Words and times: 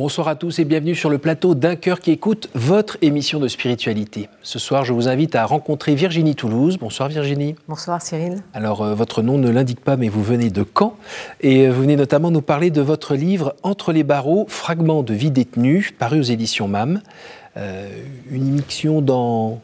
Bonsoir 0.00 0.28
à 0.28 0.34
tous 0.34 0.58
et 0.58 0.64
bienvenue 0.64 0.94
sur 0.94 1.10
le 1.10 1.18
plateau 1.18 1.54
d'un 1.54 1.76
cœur 1.76 2.00
qui 2.00 2.10
écoute 2.10 2.48
votre 2.54 2.96
émission 3.02 3.38
de 3.38 3.48
spiritualité. 3.48 4.30
Ce 4.42 4.58
soir, 4.58 4.82
je 4.86 4.94
vous 4.94 5.08
invite 5.08 5.34
à 5.34 5.44
rencontrer 5.44 5.94
Virginie 5.94 6.34
Toulouse. 6.34 6.78
Bonsoir 6.78 7.10
Virginie. 7.10 7.54
Bonsoir 7.68 8.00
Cyril. 8.00 8.42
Alors, 8.54 8.80
euh, 8.80 8.94
votre 8.94 9.20
nom 9.20 9.36
ne 9.36 9.50
l'indique 9.50 9.80
pas, 9.80 9.98
mais 9.98 10.08
vous 10.08 10.22
venez 10.22 10.48
de 10.48 10.64
Caen 10.64 10.96
et 11.42 11.66
euh, 11.66 11.70
vous 11.70 11.82
venez 11.82 11.96
notamment 11.96 12.30
nous 12.30 12.40
parler 12.40 12.70
de 12.70 12.80
votre 12.80 13.14
livre 13.14 13.54
Entre 13.62 13.92
les 13.92 14.02
barreaux, 14.02 14.46
fragments 14.48 15.02
de 15.02 15.12
vie 15.12 15.30
détenue, 15.30 15.90
paru 15.98 16.20
aux 16.20 16.22
éditions 16.22 16.66
MAM. 16.66 17.02
Euh, 17.58 17.86
une 18.30 18.46
immixtion 18.46 19.02
dans, 19.02 19.60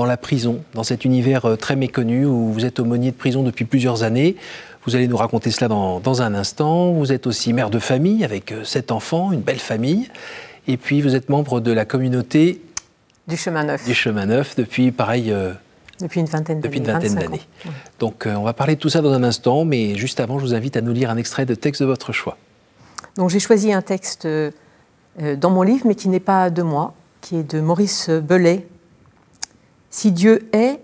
dans 0.00 0.06
la 0.06 0.16
prison, 0.16 0.62
dans 0.72 0.82
cet 0.82 1.04
univers 1.04 1.58
très 1.58 1.76
méconnu 1.76 2.24
où 2.24 2.54
vous 2.54 2.64
êtes 2.64 2.80
aumônier 2.80 3.10
de 3.10 3.16
prison 3.16 3.42
depuis 3.42 3.66
plusieurs 3.66 4.02
années. 4.02 4.34
Vous 4.86 4.96
allez 4.96 5.08
nous 5.08 5.16
raconter 5.18 5.50
cela 5.50 5.68
dans, 5.68 6.22
un 6.22 6.34
instant. 6.34 6.92
Vous 6.92 7.12
êtes 7.12 7.26
aussi 7.26 7.52
mère 7.52 7.68
de 7.68 7.78
famille 7.78 8.24
avec 8.24 8.50
euh, 8.50 8.64
sept 8.64 8.92
enfants, 8.92 9.30
une 9.30 9.42
belle 9.42 9.58
famille. 9.58 10.08
Et 10.68 10.78
puis 10.78 11.02
vous 11.02 11.14
êtes 11.14 11.28
membre 11.28 11.60
de 11.60 11.70
la 11.70 11.84
communauté 11.84 12.62
du 13.28 13.36
chemin 13.36 13.64
neuf. 13.64 13.84
Du 13.84 13.92
chemin 13.92 14.24
neuf 14.24 14.56
depuis 14.56 14.90
pareil. 14.90 15.30
Euh, 15.30 15.52
depuis 16.00 16.20
une 16.20 16.26
vingtaine 16.26 16.60
d'années. 16.60 16.78
Depuis 16.78 16.78
une 16.78 16.94
vingtaine 16.94 17.14
d'années. 17.16 17.42
Donc 17.98 18.26
euh, 18.26 18.34
on 18.36 18.42
va 18.42 18.54
parler 18.54 18.76
de 18.76 18.80
tout 18.80 18.88
ça 18.88 19.02
dans 19.02 19.12
un 19.12 19.22
instant, 19.22 19.66
mais 19.66 19.96
juste 19.96 20.18
avant, 20.18 20.38
je 20.38 20.46
vous 20.46 20.54
invite 20.54 20.78
à 20.78 20.80
nous 20.80 20.94
lire 20.94 21.10
un 21.10 21.18
extrait 21.18 21.44
de 21.44 21.54
texte 21.54 21.82
de 21.82 21.86
votre 21.86 22.12
choix. 22.12 22.38
Donc 23.16 23.28
j'ai 23.28 23.38
choisi 23.38 23.70
un 23.74 23.82
texte 23.82 24.26
dans 24.26 25.50
mon 25.50 25.60
livre, 25.60 25.86
mais 25.86 25.94
qui 25.94 26.08
n'est 26.08 26.20
pas 26.20 26.48
de 26.48 26.62
moi, 26.62 26.94
qui 27.20 27.36
est 27.36 27.42
de 27.42 27.60
Maurice 27.60 28.08
Belay. 28.08 28.66
Si 29.90 30.12
Dieu 30.12 30.48
est, 30.52 30.80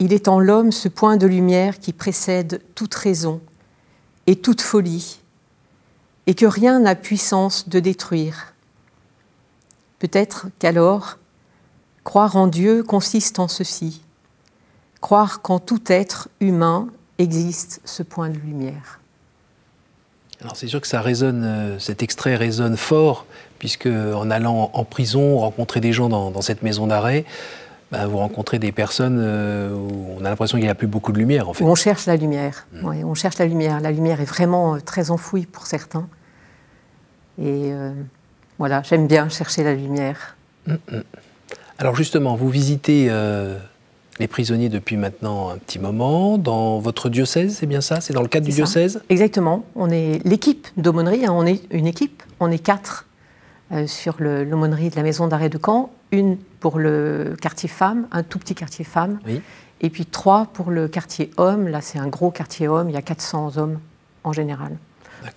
il 0.00 0.12
est 0.12 0.26
en 0.26 0.40
l'homme 0.40 0.72
ce 0.72 0.88
point 0.88 1.16
de 1.16 1.26
lumière 1.26 1.78
qui 1.78 1.92
précède 1.92 2.60
toute 2.74 2.94
raison 2.94 3.40
et 4.26 4.36
toute 4.36 4.60
folie, 4.60 5.20
et 6.26 6.34
que 6.34 6.46
rien 6.46 6.80
n'a 6.80 6.94
puissance 6.94 7.68
de 7.68 7.80
détruire. 7.80 8.54
Peut-être 9.98 10.46
qu'alors, 10.58 11.18
croire 12.04 12.36
en 12.36 12.46
Dieu 12.46 12.82
consiste 12.82 13.38
en 13.38 13.48
ceci, 13.48 14.02
croire 15.00 15.42
qu'en 15.42 15.58
tout 15.58 15.82
être 15.86 16.28
humain 16.40 16.88
existe 17.18 17.80
ce 17.84 18.02
point 18.02 18.30
de 18.30 18.38
lumière. 18.38 19.00
Alors 20.40 20.56
c'est 20.56 20.68
sûr 20.68 20.80
que 20.80 20.86
ça 20.86 21.02
résonne, 21.02 21.44
euh, 21.44 21.78
cet 21.78 22.02
extrait 22.02 22.34
résonne 22.34 22.78
fort, 22.78 23.26
puisque 23.58 23.86
en 23.86 24.30
allant 24.30 24.70
en 24.72 24.84
prison, 24.84 25.38
rencontrer 25.38 25.80
des 25.80 25.92
gens 25.92 26.08
dans 26.08 26.40
cette 26.40 26.62
maison 26.62 26.86
d'arrêt, 26.86 27.26
bah, 27.90 28.06
vous 28.06 28.18
rencontrez 28.18 28.58
des 28.58 28.70
personnes 28.70 29.18
euh, 29.20 29.74
où 29.74 30.16
on 30.16 30.24
a 30.24 30.30
l'impression 30.30 30.58
qu'il 30.58 30.64
n'y 30.64 30.70
a 30.70 30.76
plus 30.76 30.86
beaucoup 30.86 31.12
de 31.12 31.18
lumière, 31.18 31.48
en 31.48 31.54
fait. 31.54 31.64
on 31.64 31.74
cherche 31.74 32.06
la 32.06 32.16
lumière. 32.16 32.66
Mm. 32.72 33.04
on 33.04 33.14
cherche 33.14 33.38
la 33.38 33.46
lumière. 33.46 33.80
La 33.80 33.90
lumière 33.90 34.20
est 34.20 34.26
vraiment 34.26 34.76
euh, 34.76 34.80
très 34.80 35.10
enfouie 35.10 35.46
pour 35.46 35.66
certains. 35.66 36.08
Et 37.38 37.72
euh, 37.72 37.92
voilà, 38.58 38.82
j'aime 38.82 39.08
bien 39.08 39.28
chercher 39.28 39.64
la 39.64 39.74
lumière. 39.74 40.36
Mm, 40.66 40.72
mm. 40.72 41.02
Alors 41.78 41.96
justement, 41.96 42.36
vous 42.36 42.50
visitez 42.50 43.10
les 44.18 44.28
prisonniers 44.28 44.68
depuis 44.68 44.98
maintenant 44.98 45.48
un 45.48 45.56
petit 45.56 45.78
moment 45.78 46.36
dans 46.36 46.78
votre 46.78 47.08
diocèse, 47.08 47.56
c'est 47.58 47.66
bien 47.66 47.80
ça? 47.80 48.02
C'est 48.02 48.12
dans 48.12 48.20
le 48.20 48.28
cadre 48.28 48.44
du 48.44 48.52
diocèse? 48.52 49.00
Exactement. 49.08 49.64
On 49.74 49.88
est 49.88 50.20
l'équipe 50.26 50.68
d'aumônerie, 50.76 51.24
hein. 51.24 51.32
on 51.32 51.46
est 51.46 51.62
une 51.70 51.86
équipe, 51.86 52.22
on 52.38 52.50
est 52.50 52.58
quatre 52.58 53.06
sur 53.86 54.16
l'aumônerie 54.20 54.90
de 54.90 54.96
la 54.96 55.02
maison 55.02 55.28
d'arrêt 55.28 55.48
de 55.48 55.58
Caen 55.64 55.90
une 56.12 56.36
pour 56.58 56.78
le 56.78 57.36
quartier 57.40 57.68
femmes, 57.68 58.06
un 58.12 58.22
tout 58.22 58.38
petit 58.38 58.54
quartier 58.54 58.84
femmes, 58.84 59.18
et 59.80 59.90
puis 59.90 60.06
trois 60.06 60.46
pour 60.46 60.70
le 60.70 60.88
quartier 60.88 61.30
hommes. 61.36 61.68
Là, 61.68 61.80
c'est 61.80 61.98
un 61.98 62.08
gros 62.08 62.30
quartier 62.30 62.68
hommes, 62.68 62.90
il 62.90 62.94
y 62.94 62.98
a 62.98 63.02
400 63.02 63.56
hommes 63.56 63.78
en 64.24 64.32
général, 64.32 64.76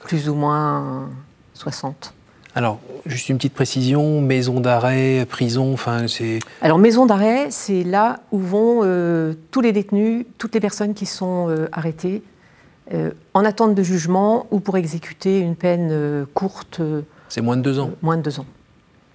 plus 0.06 0.30
ou 0.30 0.36
moins 0.36 1.10
60. 1.54 2.14
Alors, 2.56 2.80
juste 3.08 3.30
une 3.30 3.38
petite 3.38 3.56
précision, 3.56 4.22
maison 4.22 4.60
d'arrêt, 4.60 5.26
prison, 5.28 5.74
enfin 5.74 6.08
c'est... 6.08 6.38
Alors, 6.62 6.78
maison 6.78 7.08
d'arrêt, 7.08 7.48
c'est 7.50 7.84
là 7.84 8.20
où 8.32 8.38
vont 8.38 8.82
euh, 8.84 9.34
tous 9.50 9.62
les 9.62 9.72
détenus, 9.72 10.28
toutes 10.38 10.54
les 10.54 10.60
personnes 10.60 10.94
qui 10.94 11.08
sont 11.08 11.50
euh, 11.50 11.68
arrêtées 11.72 12.22
euh, 12.94 13.10
en 13.34 13.44
attente 13.44 13.74
de 13.74 13.82
jugement 13.82 14.46
ou 14.52 14.60
pour 14.60 14.78
exécuter 14.78 15.40
une 15.40 15.56
peine 15.56 16.28
courte. 16.36 16.80
C'est 17.34 17.42
moins 17.42 17.58
de 17.58 17.64
deux 17.64 17.80
ans 17.80 17.90
Moins 18.04 18.18
de 18.18 18.22
deux 18.22 18.40
ans. 18.40 18.46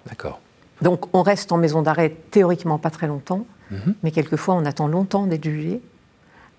D'accord. 0.09 0.41
Donc 0.83 1.07
on 1.15 1.23
reste 1.23 1.53
en 1.53 1.57
maison 1.57 1.83
d'arrêt 1.83 2.17
théoriquement 2.33 2.77
pas 2.77 2.91
très 2.91 3.07
longtemps, 3.07 3.47
mhm. 3.71 3.95
mais 4.03 4.11
quelquefois 4.11 4.57
on 4.57 4.65
attend 4.65 4.89
longtemps 4.89 5.29
d'être 5.29 5.45
jugé. 5.45 5.81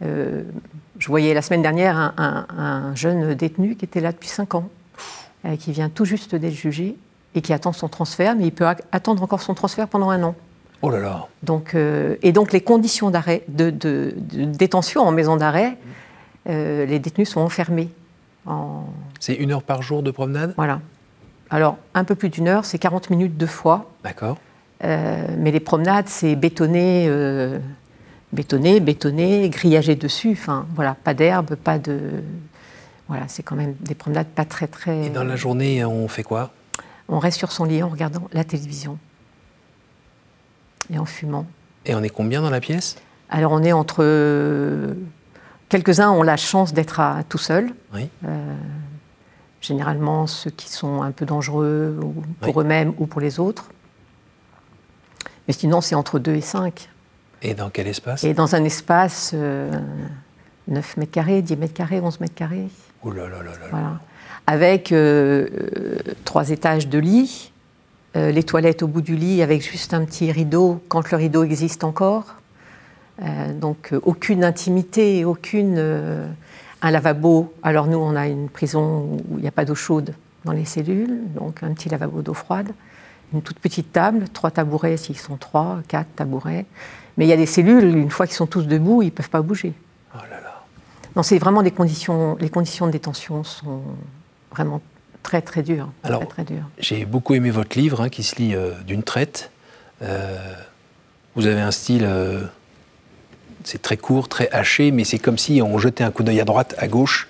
Euh, 0.01 0.43
je 0.99 1.07
voyais 1.09 1.33
la 1.33 1.41
semaine 1.41 1.61
dernière 1.61 2.13
un, 2.17 2.95
jeune 2.95 3.33
détenu 3.33 3.75
qui 3.75 3.83
était 3.83 3.99
là 3.99 4.13
depuis 4.13 4.29
5 4.29 4.55
ans, 4.55 4.69
euh, 5.43 5.57
qui 5.57 5.73
vient 5.73 5.89
tout 5.89 6.05
juste 6.05 6.33
d'être 6.33 6.53
jugé 6.53 6.95
et 7.35 7.41
qui 7.41 7.51
attend 7.51 7.73
son 7.73 7.89
transfert, 7.89 8.37
mais 8.37 8.45
il 8.45 8.53
peut 8.53 8.65
attendre 8.93 9.21
encore 9.21 9.41
son 9.41 9.53
transfert 9.53 9.89
pendant 9.89 10.11
un 10.11 10.23
an. 10.23 10.35
Oh 10.81 10.89
là 10.89 10.99
là 10.99 11.27
donc, 11.43 11.75
euh, 11.75 12.15
Et 12.21 12.31
donc 12.31 12.53
les 12.53 12.61
conditions 12.61 13.11
d'arrêt, 13.11 13.43
de, 13.49 14.13
détention 14.15 15.01
en 15.01 15.11
maison 15.11 15.35
d'arrêt, 15.35 15.77
les 16.45 16.99
détenus 16.99 17.27
sont 17.27 17.41
enfermés. 17.41 17.89
En... 18.45 18.85
C'est 19.19 19.33
une 19.33 19.51
heure 19.51 19.61
par 19.61 19.81
jour 19.81 20.03
de 20.03 20.09
promenade? 20.09 20.53
Voilà. 20.55 20.79
Alors, 21.49 21.77
un 21.93 22.03
peu 22.03 22.15
plus 22.15 22.29
d'une 22.29 22.47
heure, 22.47 22.65
c'est 22.65 22.77
40 22.77 23.09
minutes 23.09 23.37
deux 23.37 23.47
fois. 23.47 23.91
D'accord. 24.03 24.37
Euh, 24.83 25.27
mais 25.37 25.51
les 25.51 25.59
promenades, 25.59 26.07
c'est 26.07 26.35
bétonné, 26.35 27.05
euh, 27.07 27.59
bétonné, 28.31 28.79
bétonné, 28.79 29.49
grillagé 29.49 29.95
dessus. 29.95 30.31
Enfin, 30.31 30.65
voilà, 30.75 30.95
pas 30.95 31.13
d'herbe, 31.13 31.55
pas 31.55 31.79
de. 31.79 31.99
Voilà, 33.07 33.23
c'est 33.27 33.41
quand 33.41 33.55
même 33.55 33.73
des 33.81 33.95
promenades 33.95 34.27
pas 34.27 34.45
très, 34.45 34.67
très. 34.67 35.07
Et 35.07 35.09
dans 35.09 35.23
la 35.23 35.35
journée, 35.35 35.83
on 35.83 36.07
fait 36.07 36.23
quoi? 36.23 36.51
On 37.07 37.17
reste 37.17 37.39
sur 37.39 37.51
son 37.51 37.65
lit 37.65 37.81
en 37.81 37.89
regardant 37.89 38.29
la 38.33 38.43
télévision 38.43 38.99
et 40.93 40.99
en 40.99 41.05
fumant. 41.05 41.47
Et 41.85 41.95
on 41.95 42.03
est 42.03 42.09
combien 42.09 42.41
dans 42.41 42.51
la 42.51 42.61
pièce? 42.61 42.97
Alors, 43.29 43.51
on 43.51 43.63
est 43.63 43.73
entre. 43.73 44.95
Quelques-uns 45.67 46.09
ont 46.11 46.23
la 46.23 46.37
chance 46.37 46.73
d'être 46.73 47.01
tout 47.29 47.37
seuls. 47.37 47.71
Oui. 47.93 48.09
Euh, 48.25 48.55
généralement 49.61 50.27
ceux 50.27 50.51
qui 50.51 50.69
sont 50.69 51.01
un 51.01 51.11
peu 51.11 51.25
dangereux 51.25 51.99
pour 52.41 52.61
eux-mêmes 52.61 52.93
ou 52.97 53.05
pour 53.05 53.21
les 53.21 53.39
autres. 53.39 53.69
Mais 55.47 55.53
sinon, 55.53 55.81
c'est 55.81 55.95
entre 55.95 56.19
2 56.19 56.35
et 56.35 56.41
5. 56.41 56.89
Et 57.41 57.53
dans 57.53 57.69
quel 57.69 57.87
espace? 57.87 58.23
Et 58.23 58.33
dans 58.33 58.55
un 58.55 58.63
espace 58.63 59.33
9 59.33 59.41
euh, 59.41 60.81
mètres 60.97 61.11
carrés, 61.11 61.41
10 61.41 61.57
mètres 61.57 61.73
carrés, 61.73 61.99
11 61.99 62.19
mètres 62.19 62.35
carrés. 62.35 62.67
Ouh 63.03 63.11
là 63.11 63.23
là 63.23 63.37
là 63.37 63.43
là. 63.43 63.67
Voilà. 63.71 63.99
Avec 64.45 64.91
euh, 64.91 65.47
trois 66.25 66.49
étages 66.49 66.87
de 66.87 66.99
lit, 66.99 67.51
euh, 68.15 68.31
les 68.31 68.43
toilettes 68.43 68.83
au 68.83 68.87
bout 68.87 69.01
du 69.01 69.15
lit 69.15 69.41
avec 69.41 69.61
juste 69.61 69.93
un 69.93 70.03
petit 70.05 70.31
rideau 70.31 70.83
quand 70.87 71.09
le 71.11 71.17
rideau 71.17 71.43
existe 71.43 71.83
encore. 71.83 72.35
donc 73.55 73.93
aucune 74.03 74.43
intimité, 74.43 75.25
aucune 75.25 75.77
un 76.81 76.91
lavabo. 76.91 77.53
Alors 77.63 77.87
nous, 77.87 77.97
on 77.97 78.15
a 78.15 78.27
une 78.27 78.49
prison 78.49 79.19
où 79.29 79.37
il 79.37 79.41
n'y 79.41 79.47
a 79.47 79.51
pas 79.51 79.65
d'eau 79.65 79.75
chaude 79.75 80.13
dans 80.45 80.53
les 80.53 80.65
cellules, 80.65 81.21
donc 81.35 81.63
un 81.63 81.73
petit 81.73 81.89
lavabo 81.89 82.21
d'eau 82.21 82.33
froide, 82.33 82.71
une 83.33 83.41
toute 83.41 83.59
petite 83.59 83.91
table, 83.91 84.25
trois 84.31 84.51
tabourets 84.51 84.97
s'ils 84.97 85.17
sont 85.17 85.37
trois, 85.37 85.79
quatre 85.87 86.13
tabourets. 86.15 86.65
Mais 87.17 87.25
il 87.25 87.29
y 87.29 87.33
a 87.33 87.37
des 87.37 87.45
cellules, 87.45 87.95
une 87.97 88.09
fois 88.09 88.25
qu'ils 88.25 88.35
sont 88.35 88.47
tous 88.47 88.65
debout, 88.65 89.01
ils 89.01 89.07
ne 89.07 89.11
peuvent 89.11 89.29
pas 89.29 89.41
bouger. 89.41 89.73
Oh 90.15 90.19
là 90.29 90.39
là. 90.41 90.63
Non, 91.15 91.23
c'est 91.23 91.37
vraiment 91.37 91.61
des 91.61 91.71
conditions, 91.71 92.37
les 92.39 92.49
conditions 92.49 92.87
de 92.87 92.91
détention 92.91 93.43
sont 93.43 93.81
vraiment 94.51 94.81
très 95.21 95.41
très 95.41 95.63
dures. 95.63 95.89
Alors, 96.03 96.25
très, 96.27 96.45
très 96.45 96.55
j'ai 96.79 97.05
beaucoup 97.05 97.33
aimé 97.33 97.51
votre 97.51 97.77
livre 97.77 98.01
hein, 98.01 98.09
qui 98.09 98.23
se 98.23 98.35
lit 98.37 98.55
euh, 98.55 98.71
d'une 98.85 99.03
traite. 99.03 99.51
Euh, 100.01 100.53
vous 101.35 101.45
avez 101.45 101.61
un 101.61 101.71
style 101.71 102.05
euh, 102.05 102.43
c'est 103.69 103.81
très 103.81 103.97
court, 103.97 104.27
très 104.27 104.49
haché, 104.51 104.89
mais 104.89 105.03
c'est 105.03 105.19
comme 105.19 105.37
si 105.37 105.61
on 105.61 105.77
jetait 105.77 106.03
un 106.03 106.09
coup 106.09 106.23
d'œil 106.23 106.41
à 106.41 106.45
droite, 106.45 106.73
à 106.79 106.87
gauche, 106.87 107.27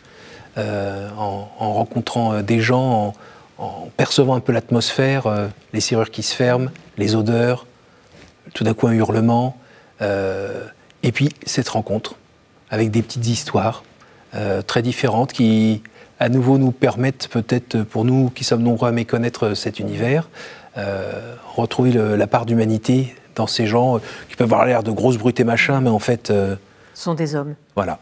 euh, 0.57 1.09
en, 1.17 1.73
rencontrant 1.73 2.33
euh, 2.33 2.41
des 2.41 2.61
gens, 2.61 3.13
en, 3.57 3.89
percevant 3.97 4.35
un 4.35 4.39
peu 4.39 4.53
l'atmosphère, 4.53 5.27
euh, 5.27 5.47
les 5.73 5.81
serrures 5.81 6.11
qui 6.11 6.23
se 6.23 6.33
ferment, 6.33 6.69
les 6.97 7.15
odeurs, 7.15 7.67
tout 8.53 8.63
d'un 8.63 8.73
coup 8.73 8.87
un 8.87 8.93
hurlement, 8.93 9.57
et 10.01 11.11
puis 11.11 11.29
cette 11.45 11.67
rencontre 11.67 12.15
avec 12.69 12.89
des 12.89 13.01
petites 13.01 13.27
histoires 13.27 13.83
très 14.65 14.81
différentes 14.81 15.33
qui, 15.33 15.83
à 16.21 16.29
nouveau, 16.29 16.57
nous 16.57 16.71
permettent 16.71 17.27
peut-être, 17.27 17.83
pour 17.83 18.05
nous 18.05 18.29
qui 18.29 18.45
sommes 18.45 18.63
nombreux 18.63 18.87
à 18.87 18.91
méconnaître 18.93 19.55
cet 19.55 19.79
univers, 19.79 20.29
retrouver 21.53 21.91
la 21.91 22.27
part 22.27 22.45
d'humanité 22.45 23.13
dans 23.39 23.47
ces 23.47 23.65
gens 23.65 23.95
euh, 23.95 23.99
qui 24.29 24.35
peuvent 24.35 24.51
avoir 24.51 24.65
l'air 24.65 24.83
de 24.83 24.91
grosses 24.91 25.17
brutes 25.17 25.39
et 25.39 25.43
machin, 25.43 25.81
mais 25.81 25.89
en 25.89 25.99
fait. 25.99 26.29
Euh, 26.29 26.55
sont 26.93 27.15
des 27.15 27.35
hommes. 27.35 27.55
Voilà. 27.75 27.99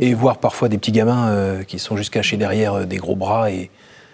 et 0.00 0.14
voir 0.14 0.38
parfois 0.38 0.68
des 0.68 0.76
petits 0.76 0.92
gamins 0.92 1.28
euh, 1.28 1.62
qui 1.64 1.78
sont 1.78 1.96
juste 1.96 2.12
cachés 2.12 2.36
derrière 2.36 2.86
des 2.86 2.98
gros 2.98 3.16
bras. 3.16 3.50
Et... 3.50 3.70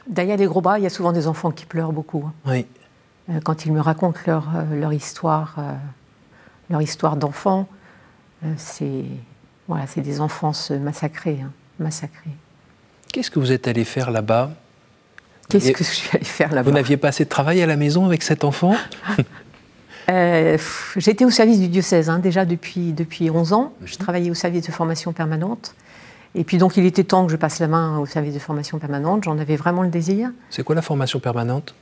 Derrière 0.08 0.36
des 0.36 0.46
gros 0.46 0.60
bras, 0.60 0.78
il 0.78 0.84
y 0.84 0.86
a 0.86 0.90
souvent 0.90 1.12
des 1.12 1.26
enfants 1.26 1.50
qui 1.50 1.66
pleurent 1.66 1.92
beaucoup. 1.92 2.24
Hein. 2.26 2.32
Oui. 3.28 3.40
quand 3.42 3.66
ils 3.66 3.72
me 3.72 3.80
racontent 3.80 4.20
leur, 4.26 4.48
leur 4.72 4.92
histoire, 4.92 5.56
leur 6.70 6.80
histoire 6.80 7.16
d'enfants, 7.16 7.66
c'est 8.56 9.04
voilà, 9.66 9.88
c'est 9.88 10.02
des 10.02 10.20
enfances 10.20 10.70
massacrées, 10.70 11.40
hein, 11.42 11.50
massacrées. 11.80 12.36
Qu'est-ce 13.12 13.32
que 13.32 13.40
vous 13.40 13.50
êtes 13.50 13.66
allé 13.66 13.84
faire 13.84 14.12
là-bas? 14.12 14.52
Qu'est-ce 15.48 15.72
que 15.72 15.84
je 15.84 15.90
suis 15.90 16.10
allée 16.16 16.24
faire 16.24 16.52
là-bas? 16.52 16.70
Vous 16.70 16.74
n'aviez 16.74 16.96
pas 16.96 17.08
assez 17.08 17.24
de 17.24 17.28
travail 17.28 17.62
à 17.62 17.66
la 17.66 17.76
maison 17.76 18.06
avec 18.06 18.22
cet 18.22 18.44
enfant? 18.44 18.76
euh, 20.08 20.58
J'étais 20.96 21.24
au 21.24 21.30
service 21.30 21.60
du 21.60 21.68
diocèse 21.68 22.08
hein, 22.08 22.18
déjà 22.18 22.44
depuis, 22.44 22.92
depuis 22.92 23.30
11 23.30 23.52
ans. 23.52 23.72
Je 23.84 23.94
mhm. 23.94 23.98
travaillais 23.98 24.30
au 24.30 24.34
service 24.34 24.66
de 24.66 24.72
formation 24.72 25.12
permanente. 25.12 25.74
Et 26.34 26.44
puis 26.44 26.58
donc 26.58 26.76
il 26.76 26.84
était 26.84 27.04
temps 27.04 27.24
que 27.24 27.32
je 27.32 27.36
passe 27.36 27.58
la 27.60 27.68
main 27.68 27.98
au 27.98 28.06
service 28.06 28.34
de 28.34 28.38
formation 28.38 28.78
permanente. 28.78 29.24
J'en 29.24 29.38
avais 29.38 29.56
vraiment 29.56 29.82
le 29.82 29.88
désir. 29.88 30.30
C'est 30.50 30.62
quoi 30.62 30.74
la 30.74 30.82
formation 30.82 31.18
permanente? 31.18 31.74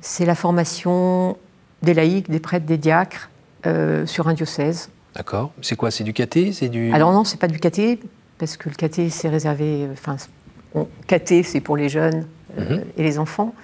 C'est 0.00 0.26
la 0.26 0.34
formation 0.34 1.36
des 1.82 1.94
laïcs, 1.94 2.28
des 2.28 2.40
prêtres, 2.40 2.66
des 2.66 2.76
diacres 2.76 3.30
euh, 3.66 4.04
sur 4.06 4.26
un 4.28 4.34
diocèse. 4.34 4.90
D'accord. 5.14 5.52
C'est 5.62 5.76
quoi? 5.76 5.90
C'est 5.90 6.04
du 6.04 6.12
caté 6.12 6.52
C'est 6.52 6.68
du. 6.68 6.92
Alors 6.92 7.12
non, 7.12 7.24
c'est 7.24 7.38
pas 7.38 7.48
du 7.48 7.60
caté 7.60 8.00
parce 8.38 8.56
que 8.56 8.68
le 8.68 8.74
caté 8.74 9.10
c'est 9.10 9.28
réservé. 9.28 9.86
Enfin, 9.92 10.16
caté 11.06 11.42
c'est 11.42 11.60
pour 11.60 11.76
les 11.76 11.88
jeunes 11.88 12.26
euh, 12.58 12.78
mhm. 12.78 12.84
et 12.96 13.02
les 13.02 13.18
enfants. 13.18 13.54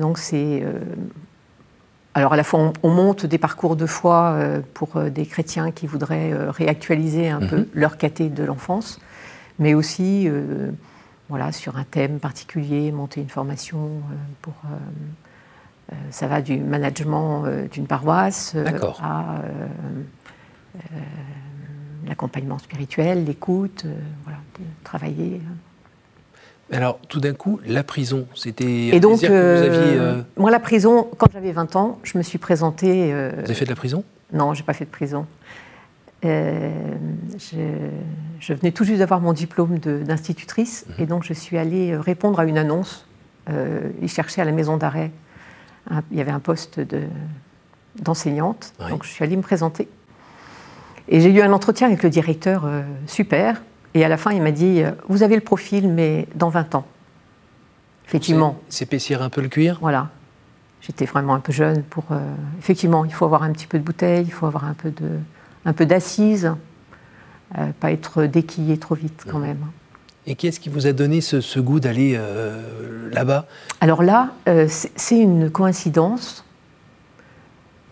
donc 0.00 0.18
c'est 0.18 0.62
alors 2.14 2.32
à 2.32 2.36
la 2.36 2.44
fois 2.44 2.72
on, 2.82 2.90
monte 2.90 3.26
des 3.26 3.38
parcours 3.38 3.76
de 3.76 3.86
foi 3.86 4.38
pour 4.72 5.00
des 5.00 5.26
chrétiens 5.26 5.70
qui 5.70 5.86
voudraient 5.86 6.32
réactualiser 6.48 7.28
un 7.28 7.40
peu 7.40 7.58
mhm. 7.58 7.66
leur 7.74 7.96
caté 7.96 8.28
de 8.28 8.44
l'enfance, 8.44 9.00
mais 9.58 9.74
aussi 9.74 10.28
voilà 11.28 11.52
sur 11.52 11.76
un 11.76 11.84
thème 11.84 12.20
particulier, 12.20 12.92
monter 12.92 13.20
une 13.20 13.28
formation 13.28 14.00
pour 14.42 14.54
ça 16.10 16.26
va 16.28 16.40
du 16.40 16.58
management 16.58 17.44
d'une 17.70 17.86
paroisse 17.86 18.54
à 19.02 19.42
l'accompagnement 22.06 22.58
spirituel, 22.58 23.24
l'écoute, 23.24 23.86
voilà, 24.24 24.38
de 24.58 24.64
travailler. 24.84 25.40
Alors, 26.72 26.98
tout 27.08 27.20
d'un 27.20 27.34
coup, 27.34 27.60
la 27.66 27.82
prison, 27.82 28.26
c'était. 28.34 28.88
Et 28.88 29.00
donc, 29.00 29.22
euh, 29.24 30.22
moi, 30.36 30.50
la 30.50 30.60
prison, 30.60 31.08
quand 31.18 31.26
j'avais 31.32 31.52
20 31.52 31.76
ans, 31.76 31.98
je 32.02 32.16
me 32.16 32.22
suis 32.22 32.38
présentée. 32.38 33.12
Euh, 33.12 33.32
Vous 33.36 33.44
avez 33.44 33.54
fait 33.54 33.64
de 33.64 33.70
la 33.70 33.76
prison? 33.76 34.02
Non, 34.32 34.54
j'ai 34.54 34.62
pas 34.62 34.72
fait 34.72 34.86
de 34.86 34.90
prison. 34.90 35.26
Euh, 36.24 36.70
je, 37.38 38.54
venais 38.54 38.72
tout 38.72 38.84
juste 38.84 39.00
d'avoir 39.00 39.20
mon 39.20 39.34
diplôme 39.34 39.78
d'institutrice, 39.78 40.86
mhm. 40.88 40.94
et 40.98 41.06
donc 41.06 41.22
je 41.24 41.34
suis 41.34 41.58
allée 41.58 41.94
répondre 41.96 42.40
à 42.40 42.44
une 42.44 42.56
annonce. 42.56 43.06
ils 44.00 44.08
cherchaient 44.08 44.40
à 44.40 44.46
la 44.46 44.52
maison 44.52 44.78
d'arrêt. 44.78 45.10
Il 46.10 46.16
y 46.16 46.22
avait 46.22 46.30
un 46.30 46.40
poste 46.40 46.80
d'enseignante, 48.00 48.72
donc 48.88 49.04
je 49.04 49.10
suis 49.10 49.22
allée 49.22 49.36
me 49.36 49.42
présenter. 49.42 49.86
Et 51.08 51.20
j'ai 51.20 51.30
eu 51.30 51.42
un 51.42 51.52
entretien 51.52 51.86
avec 51.86 52.02
le 52.02 52.08
directeur 52.08 52.66
super, 53.06 53.60
et 53.94 54.04
à 54.04 54.08
la 54.08 54.16
fin, 54.16 54.32
il 54.32 54.42
m'a 54.42 54.50
dit 54.50 54.82
euh, 54.82 54.90
Vous 55.08 55.22
avez 55.22 55.36
le 55.36 55.40
profil, 55.40 55.88
mais 55.88 56.26
dans 56.34 56.48
20 56.48 56.74
ans. 56.74 56.86
Effectivement. 58.06 58.58
S'épaissir 58.68 59.22
un 59.22 59.30
peu 59.30 59.40
le 59.40 59.48
cuir? 59.48 59.78
Voilà. 59.80 60.10
J'étais 60.80 61.06
vraiment 61.06 61.34
un 61.34 61.40
peu 61.40 61.52
jeune 61.52 61.82
pour. 61.84 62.04
Euh, 62.10 62.18
effectivement, 62.58 63.04
il 63.04 63.12
faut 63.12 63.24
avoir 63.24 63.44
un 63.44 63.52
petit 63.52 63.66
peu 63.66 63.78
de 63.78 63.84
bouteille, 63.84 64.26
il 64.26 64.32
faut 64.32 64.46
avoir 64.46 64.64
un 64.64 64.74
peu 64.74 64.90
de, 64.90 65.08
un 65.64 65.72
peu 65.72 65.86
d'assise, 65.86 66.52
euh, 67.56 67.68
pas 67.80 67.92
être 67.92 68.24
déquillé 68.24 68.76
trop 68.76 68.94
vite 68.94 69.24
quand 69.30 69.38
même. 69.38 69.64
Et 70.26 70.34
qu'est-ce 70.34 70.60
qui 70.60 70.68
vous 70.68 70.86
a 70.86 70.92
donné 70.92 71.20
ce, 71.20 71.60
goût 71.60 71.80
d'aller 71.80 72.18
là-bas? 73.12 73.46
Alors 73.82 74.02
là, 74.02 74.30
c'est 74.66 75.18
une 75.18 75.50
coïncidence 75.50 76.46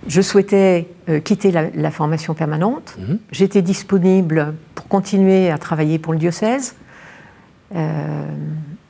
je 0.06 0.20
souhaitais 0.20 0.88
euh, 1.08 1.20
quitter 1.20 1.52
la, 1.52 1.90
formation 1.90 2.34
permanente. 2.34 2.96
Mhm. 2.98 3.18
J'étais 3.30 3.62
disponible 3.62 4.54
pour 4.74 4.88
continuer 4.88 5.50
à 5.50 5.58
travailler 5.58 5.98
pour 5.98 6.12
le 6.12 6.18
diocèse. 6.18 6.74
Euh, 7.74 8.24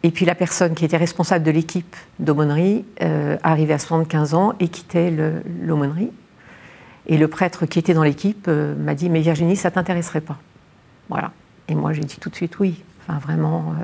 et 0.03 0.11
puis 0.11 0.25
la 0.25 0.35
personne 0.35 0.75
qui 0.75 0.85
était 0.85 0.97
responsable 0.97 1.45
de 1.45 1.51
l'équipe 1.51 1.95
d'aumônerie 2.19 2.85
euh, 3.03 3.37
arrivait 3.43 3.75
à 3.75 3.79
75 3.79 4.35
ans 4.35 4.55
et 4.59 4.69
quittait 4.69 5.13
l'aumônerie. 5.63 6.11
Et 7.07 7.19
le 7.19 7.29
prêtre 7.29 7.67
qui 7.67 7.79
était 7.79 7.95
dans 7.95 8.03
l'équipe 8.03 8.49
m'a 8.49 8.95
dit 8.95 9.11
Mais 9.11 9.21
Virginie, 9.21 9.57
ça 9.57 9.71
t'intéresserait 9.71 10.21
pas 10.21 10.39
Voilà. 11.09 11.33
Et 11.69 11.75
moi, 11.75 11.93
j'ai 11.93 12.03
dit 12.03 12.17
tout 12.21 12.31
de 12.31 12.35
suite 12.35 12.59
oui. 12.59 12.83
Enfin, 13.01 13.19
vraiment. 13.19 13.75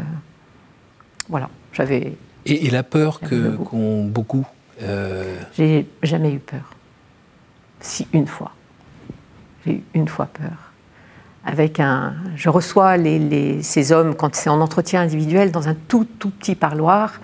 voilà. 1.29 1.51
J'avais. 1.73 2.15
Et, 2.47 2.71
la 2.71 2.85
peur 2.85 3.21
qu'ont 3.21 4.05
beaucoup. 4.05 4.47
J'ai 5.57 5.87
jamais 6.03 6.33
eu 6.33 6.39
peur 6.39 6.78
si 7.81 8.07
une 8.13 8.27
fois. 8.27 8.53
J'ai 9.65 9.75
eu 9.75 9.83
une 9.95 10.09
fois 10.09 10.27
peur. 10.27 10.73
Avec 11.45 11.81
un, 11.81 12.15
je 12.37 12.49
reçois 12.49 12.97
les, 12.97 13.63
ces 13.63 13.93
hommes 13.93 14.15
quand 14.15 14.35
c'est 14.35 14.51
en 14.51 14.61
entretien 14.61 15.01
individuel 15.01 15.51
dans 15.51 15.69
un 15.69 15.75
tout 15.75 16.07
tout 16.19 16.31
petit 16.31 16.55
parloir 16.55 17.21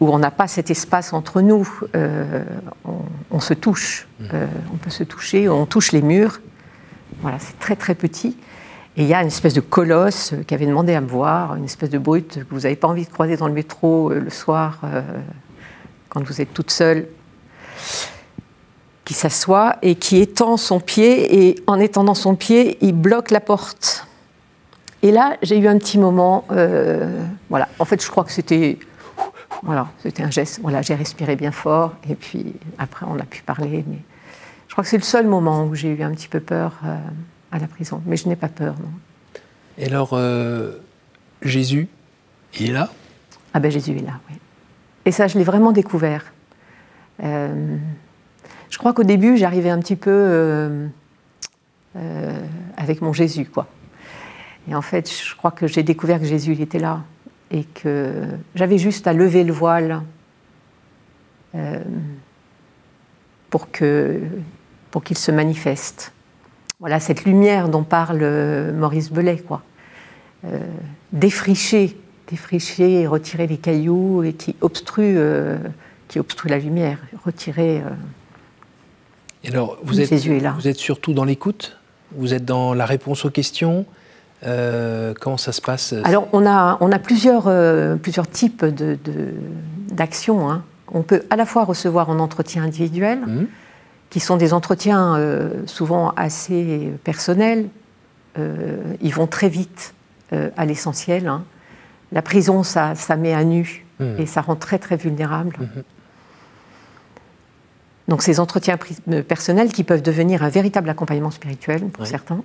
où 0.00 0.08
on 0.08 0.18
n'a 0.18 0.30
pas 0.30 0.48
cet 0.48 0.70
espace 0.70 1.12
entre 1.12 1.42
nous. 1.42 1.68
Euh, 1.94 2.42
on, 3.30 3.40
se 3.40 3.52
touche, 3.52 4.08
mmh. 4.18 4.24
euh, 4.32 4.46
on 4.72 4.76
peut 4.76 4.90
se 4.90 5.04
toucher, 5.04 5.48
on 5.48 5.66
touche 5.66 5.92
les 5.92 6.00
murs. 6.00 6.40
Voilà, 7.20 7.38
c'est 7.38 7.58
très 7.58 7.76
très 7.76 7.94
petit. 7.94 8.36
Et 8.96 9.02
il 9.02 9.08
y 9.08 9.14
a 9.14 9.20
une 9.20 9.28
espèce 9.28 9.54
de 9.54 9.60
colosse 9.60 10.34
qui 10.46 10.54
avait 10.54 10.66
demandé 10.66 10.94
à 10.94 11.00
me 11.00 11.06
voir, 11.06 11.54
une 11.54 11.64
espèce 11.64 11.90
de 11.90 11.98
brute 11.98 12.44
que 12.48 12.54
vous 12.54 12.60
n'avez 12.60 12.76
pas 12.76 12.88
envie 12.88 13.04
de 13.04 13.10
croiser 13.10 13.36
dans 13.36 13.46
le 13.46 13.54
métro 13.54 14.10
euh, 14.10 14.20
le 14.20 14.30
soir 14.30 14.80
quand 16.08 16.24
vous 16.24 16.40
êtes 16.40 16.52
toute 16.52 16.70
seule 16.70 17.06
qui 19.10 19.14
s'assoit 19.14 19.74
et 19.82 19.96
qui 19.96 20.18
étend 20.18 20.56
son 20.56 20.78
pied, 20.78 21.48
et 21.48 21.56
en 21.66 21.80
étendant 21.80 22.14
son 22.14 22.36
pied, 22.36 22.78
il 22.80 22.92
bloque 22.92 23.32
la 23.32 23.40
porte. 23.40 24.06
Et 25.02 25.10
là, 25.10 25.36
j'ai 25.42 25.58
eu 25.58 25.66
un 25.66 25.78
petit 25.78 25.98
moment, 25.98 26.44
euh, 26.52 27.20
voilà, 27.48 27.68
en 27.80 27.84
fait, 27.84 28.00
je 28.00 28.08
crois 28.08 28.22
que 28.22 28.30
c'était, 28.30 28.78
voilà, 29.64 29.88
c'était 30.00 30.22
un 30.22 30.30
geste, 30.30 30.60
voilà, 30.62 30.80
j'ai 30.82 30.94
respiré 30.94 31.34
bien 31.34 31.50
fort, 31.50 31.94
et 32.08 32.14
puis 32.14 32.54
après, 32.78 33.04
on 33.08 33.18
a 33.18 33.24
pu 33.24 33.42
parler, 33.42 33.84
mais 33.88 33.98
je 34.68 34.74
crois 34.74 34.84
que 34.84 34.90
c'est 34.90 34.96
le 34.96 35.02
seul 35.02 35.26
moment 35.26 35.64
où 35.64 35.74
j'ai 35.74 35.88
eu 35.88 36.04
un 36.04 36.12
petit 36.12 36.28
peu 36.28 36.38
peur 36.38 36.74
euh, 36.84 36.96
à 37.50 37.58
la 37.58 37.66
prison, 37.66 38.00
mais 38.06 38.16
je 38.16 38.28
n'ai 38.28 38.36
pas 38.36 38.46
peur, 38.46 38.76
non. 38.78 38.92
Et 39.76 39.86
alors, 39.86 40.10
euh, 40.12 40.80
Jésus, 41.42 41.88
il 42.60 42.70
est 42.70 42.72
là? 42.72 42.90
Ah 43.54 43.58
ben 43.58 43.72
Jésus 43.72 43.90
est 43.90 44.06
là, 44.06 44.20
oui. 44.30 44.36
Et 45.04 45.10
ça, 45.10 45.26
je 45.26 45.36
l'ai 45.36 45.42
vraiment 45.42 45.72
découvert. 45.72 46.32
Je 48.70 48.78
crois 48.78 48.94
qu'au 48.94 49.02
début, 49.02 49.36
j'arrivais 49.36 49.68
un 49.68 49.80
petit 49.80 49.96
peu 49.96 50.10
euh, 50.10 50.86
euh, 51.96 52.40
avec 52.76 53.02
mon 53.02 53.12
Jésus, 53.12 53.44
quoi. 53.44 53.66
Et 54.68 54.74
en 54.74 54.82
fait, 54.82 55.10
je 55.12 55.34
crois 55.34 55.50
que 55.50 55.66
j'ai 55.66 55.82
découvert 55.82 56.20
que 56.20 56.24
Jésus, 56.24 56.52
il 56.52 56.60
était 56.60 56.78
là. 56.78 57.02
Et 57.50 57.64
que 57.64 58.12
j'avais 58.54 58.78
juste 58.78 59.08
à 59.08 59.12
lever 59.12 59.42
le 59.42 59.52
voile 59.52 60.02
euh, 61.56 61.80
pour 63.50 63.72
que 63.72 64.20
pour 64.92 65.02
qu'il 65.02 65.18
se 65.18 65.32
manifeste. 65.32 66.12
Voilà 66.78 67.00
cette 67.00 67.24
lumière 67.24 67.68
dont 67.68 67.82
parle 67.82 68.24
Maurice 68.72 69.12
Belay, 69.12 69.38
quoi. 69.38 69.62
défricher, 71.12 71.96
défricher 72.28 73.02
et 73.02 73.06
retirer 73.06 73.46
les 73.46 73.58
cailloux 73.58 74.24
et 74.24 74.32
qui 74.32 74.56
obstruent, 74.60 75.18
qui 76.08 76.18
obstruent 76.18 76.48
la 76.48 76.58
lumière, 76.58 76.98
retirer 77.24 77.82
alors, 79.48 79.78
vous 79.82 80.00
êtes, 80.00 80.12
vous 80.12 80.68
êtes 80.68 80.76
surtout 80.76 81.12
dans 81.12 81.24
l'écoute 81.24 81.78
Vous 82.14 82.34
êtes 82.34 82.44
dans 82.44 82.74
la 82.74 82.84
réponse 82.84 83.24
aux 83.24 83.30
questions 83.30 83.86
euh, 84.44 85.14
Comment 85.18 85.38
ça 85.38 85.52
se 85.52 85.62
passe 85.62 85.94
Alors, 86.04 86.28
on 86.32 86.46
a, 86.46 86.76
on 86.80 86.92
a 86.92 86.98
plusieurs, 86.98 87.44
euh, 87.46 87.96
plusieurs 87.96 88.28
types 88.28 88.64
d'actions. 89.90 90.46
De, 90.46 90.52
hein. 90.52 90.62
On 90.92 91.02
peut 91.02 91.22
à 91.30 91.36
la 91.36 91.46
fois 91.46 91.64
recevoir 91.64 92.10
en 92.10 92.18
entretien 92.18 92.64
individuel, 92.64 93.20
mmh. 93.20 93.46
qui 94.10 94.20
sont 94.20 94.36
des 94.36 94.52
entretiens 94.52 95.16
euh, 95.16 95.50
souvent 95.66 96.12
assez 96.16 96.92
personnels. 97.04 97.68
ils 98.36 99.14
vont 99.14 99.26
très 99.26 99.48
vite 99.48 99.94
à 100.32 100.64
l'essentiel. 100.64 101.28
Hein. 101.28 101.44
La 102.12 102.22
prison, 102.22 102.62
ça, 102.62 102.94
ça 102.94 103.16
met 103.16 103.32
à 103.32 103.44
nu 103.44 103.86
mmh. 104.00 104.04
et 104.18 104.26
ça 104.26 104.42
rend 104.42 104.56
très, 104.56 104.78
très 104.78 104.96
vulnérable. 104.96 105.56
Mmh. 105.60 105.80
Donc 108.10 108.22
ces 108.22 108.40
entretiens 108.40 108.76
euh, 109.12 109.22
personnels 109.22 109.72
qui 109.72 109.84
peuvent 109.84 110.02
devenir 110.02 110.42
un 110.42 110.48
véritable 110.48 110.90
accompagnement 110.90 111.30
spirituel 111.30 111.84
pour 111.84 112.06
certains. 112.06 112.42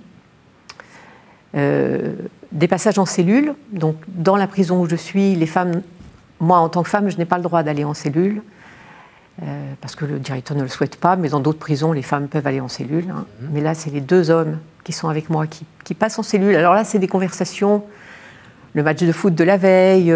Euh, 1.56 2.14
des 2.52 2.68
passages 2.68 3.00
en 3.00 3.04
cellule. 3.04 3.52
Donc 3.72 3.96
dans 4.06 4.36
la 4.36 4.46
prison 4.46 4.80
où 4.80 4.88
je 4.88 4.94
suis, 4.94 5.34
les 5.34 5.46
femmes, 5.46 5.82
moi 6.38 6.58
en 6.58 6.68
tant 6.68 6.84
que 6.84 6.88
femme, 6.88 7.10
je 7.10 7.18
n'ai 7.18 7.24
pas 7.24 7.36
le 7.36 7.42
droit 7.42 7.64
d'aller 7.64 7.82
en 7.82 7.94
cellule. 7.94 8.42
Euh, 9.42 9.72
parce 9.80 9.96
que 9.96 10.04
le 10.04 10.20
directeur 10.20 10.56
ne 10.56 10.62
le 10.62 10.68
souhaite 10.68 10.96
pas, 10.96 11.16
mais 11.16 11.28
dans 11.28 11.40
d'autres 11.40 11.58
prisons, 11.58 11.90
les 11.90 12.02
femmes 12.02 12.28
peuvent 12.28 12.46
aller 12.46 12.60
en 12.60 12.68
cellule. 12.68 13.10
Hein. 13.10 13.26
Mhm. 13.42 13.48
Mais 13.52 13.60
là, 13.60 13.74
c'est 13.74 13.90
les 13.90 14.00
deux 14.00 14.30
hommes 14.30 14.58
qui 14.84 14.92
sont 14.92 15.08
avec 15.08 15.30
moi 15.30 15.48
qui, 15.48 15.66
qui 15.82 15.94
passent 15.94 16.18
en 16.20 16.22
cellule. 16.22 16.54
Alors 16.54 16.74
là, 16.74 16.84
c'est 16.84 17.00
des 17.00 17.08
conversations, 17.08 17.82
le 18.74 18.84
match 18.84 19.00
de 19.00 19.10
foot 19.10 19.34
de 19.34 19.44
la 19.44 19.56
veille, 19.56 20.14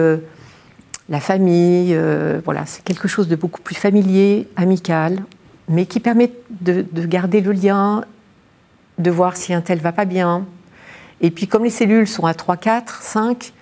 la 1.08 1.20
famille, 1.20 1.98
voilà, 2.44 2.66
c'est 2.66 2.84
quelque 2.84 3.08
chose 3.08 3.26
de 3.26 3.34
beaucoup 3.34 3.60
plus 3.60 3.74
familier, 3.74 4.48
amical 4.54 5.24
mais 5.70 5.86
qui 5.86 6.00
permet 6.00 6.32
de, 6.60 6.84
garder 7.06 7.40
le 7.40 7.52
lien, 7.52 8.04
de 8.98 9.10
voir 9.10 9.36
si 9.36 9.54
un 9.54 9.62
tel 9.62 9.78
va 9.78 9.92
pas 9.92 10.04
bien. 10.04 10.44
Et 11.22 11.30
puis 11.30 11.46
comme 11.46 11.64
les 11.64 11.70
cellules 11.70 12.08
sont 12.08 12.26
à 12.26 12.34
3, 12.34 12.56
4, 12.58 13.02
5, 13.02 13.52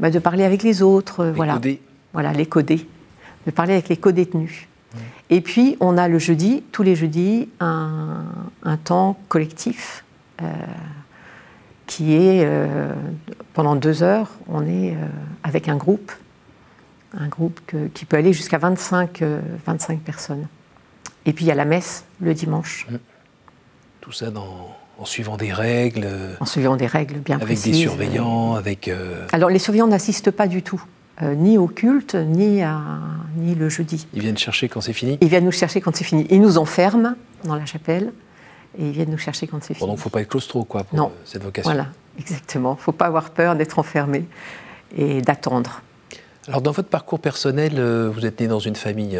de 0.00 0.18
parler 0.18 0.44
avec 0.44 0.62
les 0.62 0.82
autres. 0.82 1.24
Les 1.24 1.32
voilà. 1.32 1.54
Coder. 1.54 1.80
Voilà, 2.12 2.32
les 2.32 2.46
coder. 2.46 2.86
de 3.46 3.50
parler 3.50 3.72
avec 3.72 3.88
les 3.88 3.96
co-détenus. 3.96 4.68
Et 5.30 5.40
puis, 5.40 5.76
on 5.80 5.96
a 5.96 6.06
le 6.06 6.18
jeudi, 6.18 6.62
tous 6.70 6.82
les 6.82 6.94
jeudis, 6.94 7.48
un, 7.58 8.24
temps 8.84 9.18
collectif 9.28 10.04
euh, 10.42 10.50
qui 11.86 12.14
est, 12.14 12.44
euh, 12.44 12.92
pendant 13.54 13.74
deux 13.74 14.02
heures, 14.02 14.30
on 14.48 14.62
est 14.66 14.92
euh, 14.92 15.06
avec 15.42 15.68
un 15.68 15.76
groupe, 15.76 16.12
un 17.16 17.28
groupe 17.28 17.60
qui 17.94 18.04
peut 18.04 18.16
aller 18.16 18.32
jusqu'à 18.32 18.58
25, 18.58 19.22
25 19.66 20.00
personnes. 20.00 20.46
Et 21.26 21.32
puis, 21.32 21.44
il 21.44 21.48
y 21.48 21.52
a 21.52 21.54
la 21.54 21.64
messe 21.64 22.04
le 22.20 22.34
dimanche. 22.34 22.86
Mmh. 22.90 22.96
Tout 24.00 24.12
ça 24.12 24.26
en 24.96 25.04
suivant 25.04 25.36
des 25.36 25.52
règles 25.52 26.08
En 26.38 26.44
suivant 26.46 26.76
des 26.76 26.86
règles 26.86 27.16
bien 27.16 27.36
avec 27.36 27.46
précises. 27.46 27.68
Avec 27.68 27.76
des 27.76 27.82
surveillants, 27.82 28.54
avec... 28.54 28.90
Alors, 29.32 29.50
les 29.50 29.58
surveillants 29.58 29.86
n'assistent 29.86 30.30
pas 30.30 30.46
du 30.46 30.62
tout. 30.62 30.82
Euh, 31.22 31.34
ni 31.34 31.58
au 31.58 31.68
culte, 31.68 32.16
ni, 32.16 32.62
à, 32.62 32.80
ni 33.36 33.54
le 33.54 33.68
jeudi. 33.68 34.08
Ils 34.14 34.20
viennent 34.20 34.36
chercher 34.36 34.68
quand 34.68 34.80
c'est 34.80 34.92
fini? 34.92 35.16
Ils 35.20 35.28
viennent 35.28 35.44
nous 35.44 35.52
chercher 35.52 35.80
quand 35.80 35.94
c'est 35.94 36.02
fini. 36.02 36.26
Ils 36.28 36.40
nous 36.40 36.58
enferment 36.58 37.14
dans 37.44 37.54
la 37.54 37.66
chapelle 37.66 38.12
et 38.76 38.86
ils 38.88 38.90
viennent 38.90 39.10
nous 39.10 39.18
chercher 39.18 39.46
quand 39.46 39.62
c'est 39.62 39.74
fini. 39.74 39.86
donc 39.86 39.96
il 39.96 40.00
ne 40.00 40.02
faut 40.02 40.10
pas 40.10 40.22
être 40.22 40.28
claustro 40.28 40.64
quoi, 40.64 40.82
pour 40.82 41.00
euh, 41.00 41.08
cette 41.24 41.44
vocation. 41.44 41.70
Voilà, 41.70 41.88
exactement. 42.18 42.72
Il 42.72 42.78
ne 42.78 42.82
faut 42.82 42.92
pas 42.92 43.06
avoir 43.06 43.30
peur 43.30 43.54
d'être 43.54 43.78
enfermé 43.78 44.26
et 44.96 45.22
d'attendre. 45.22 45.82
Alors 46.48 46.62
dans 46.62 46.72
votre 46.72 46.88
parcours 46.88 47.20
personnel, 47.20 47.74
euh, 47.76 48.10
vous 48.12 48.26
êtes 48.26 48.40
né 48.40 48.48
dans 48.48 48.58
une 48.58 48.76
famille 48.76 49.18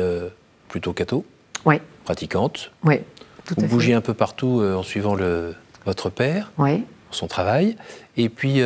plutôt 0.68 0.92
catho, 0.92 1.24
oui. 1.64 1.76
Pratiquante. 2.04 2.70
Oui, 2.84 3.00
tout 3.44 3.54
vous 3.58 3.66
bougez 3.66 3.94
un 3.94 4.00
peu 4.00 4.14
partout 4.14 4.62
en 4.62 4.82
suivant 4.82 5.14
le, 5.14 5.54
votre 5.84 6.10
père, 6.10 6.52
oui. 6.58 6.84
son 7.10 7.26
travail. 7.26 7.76
Et 8.16 8.28
puis, 8.28 8.60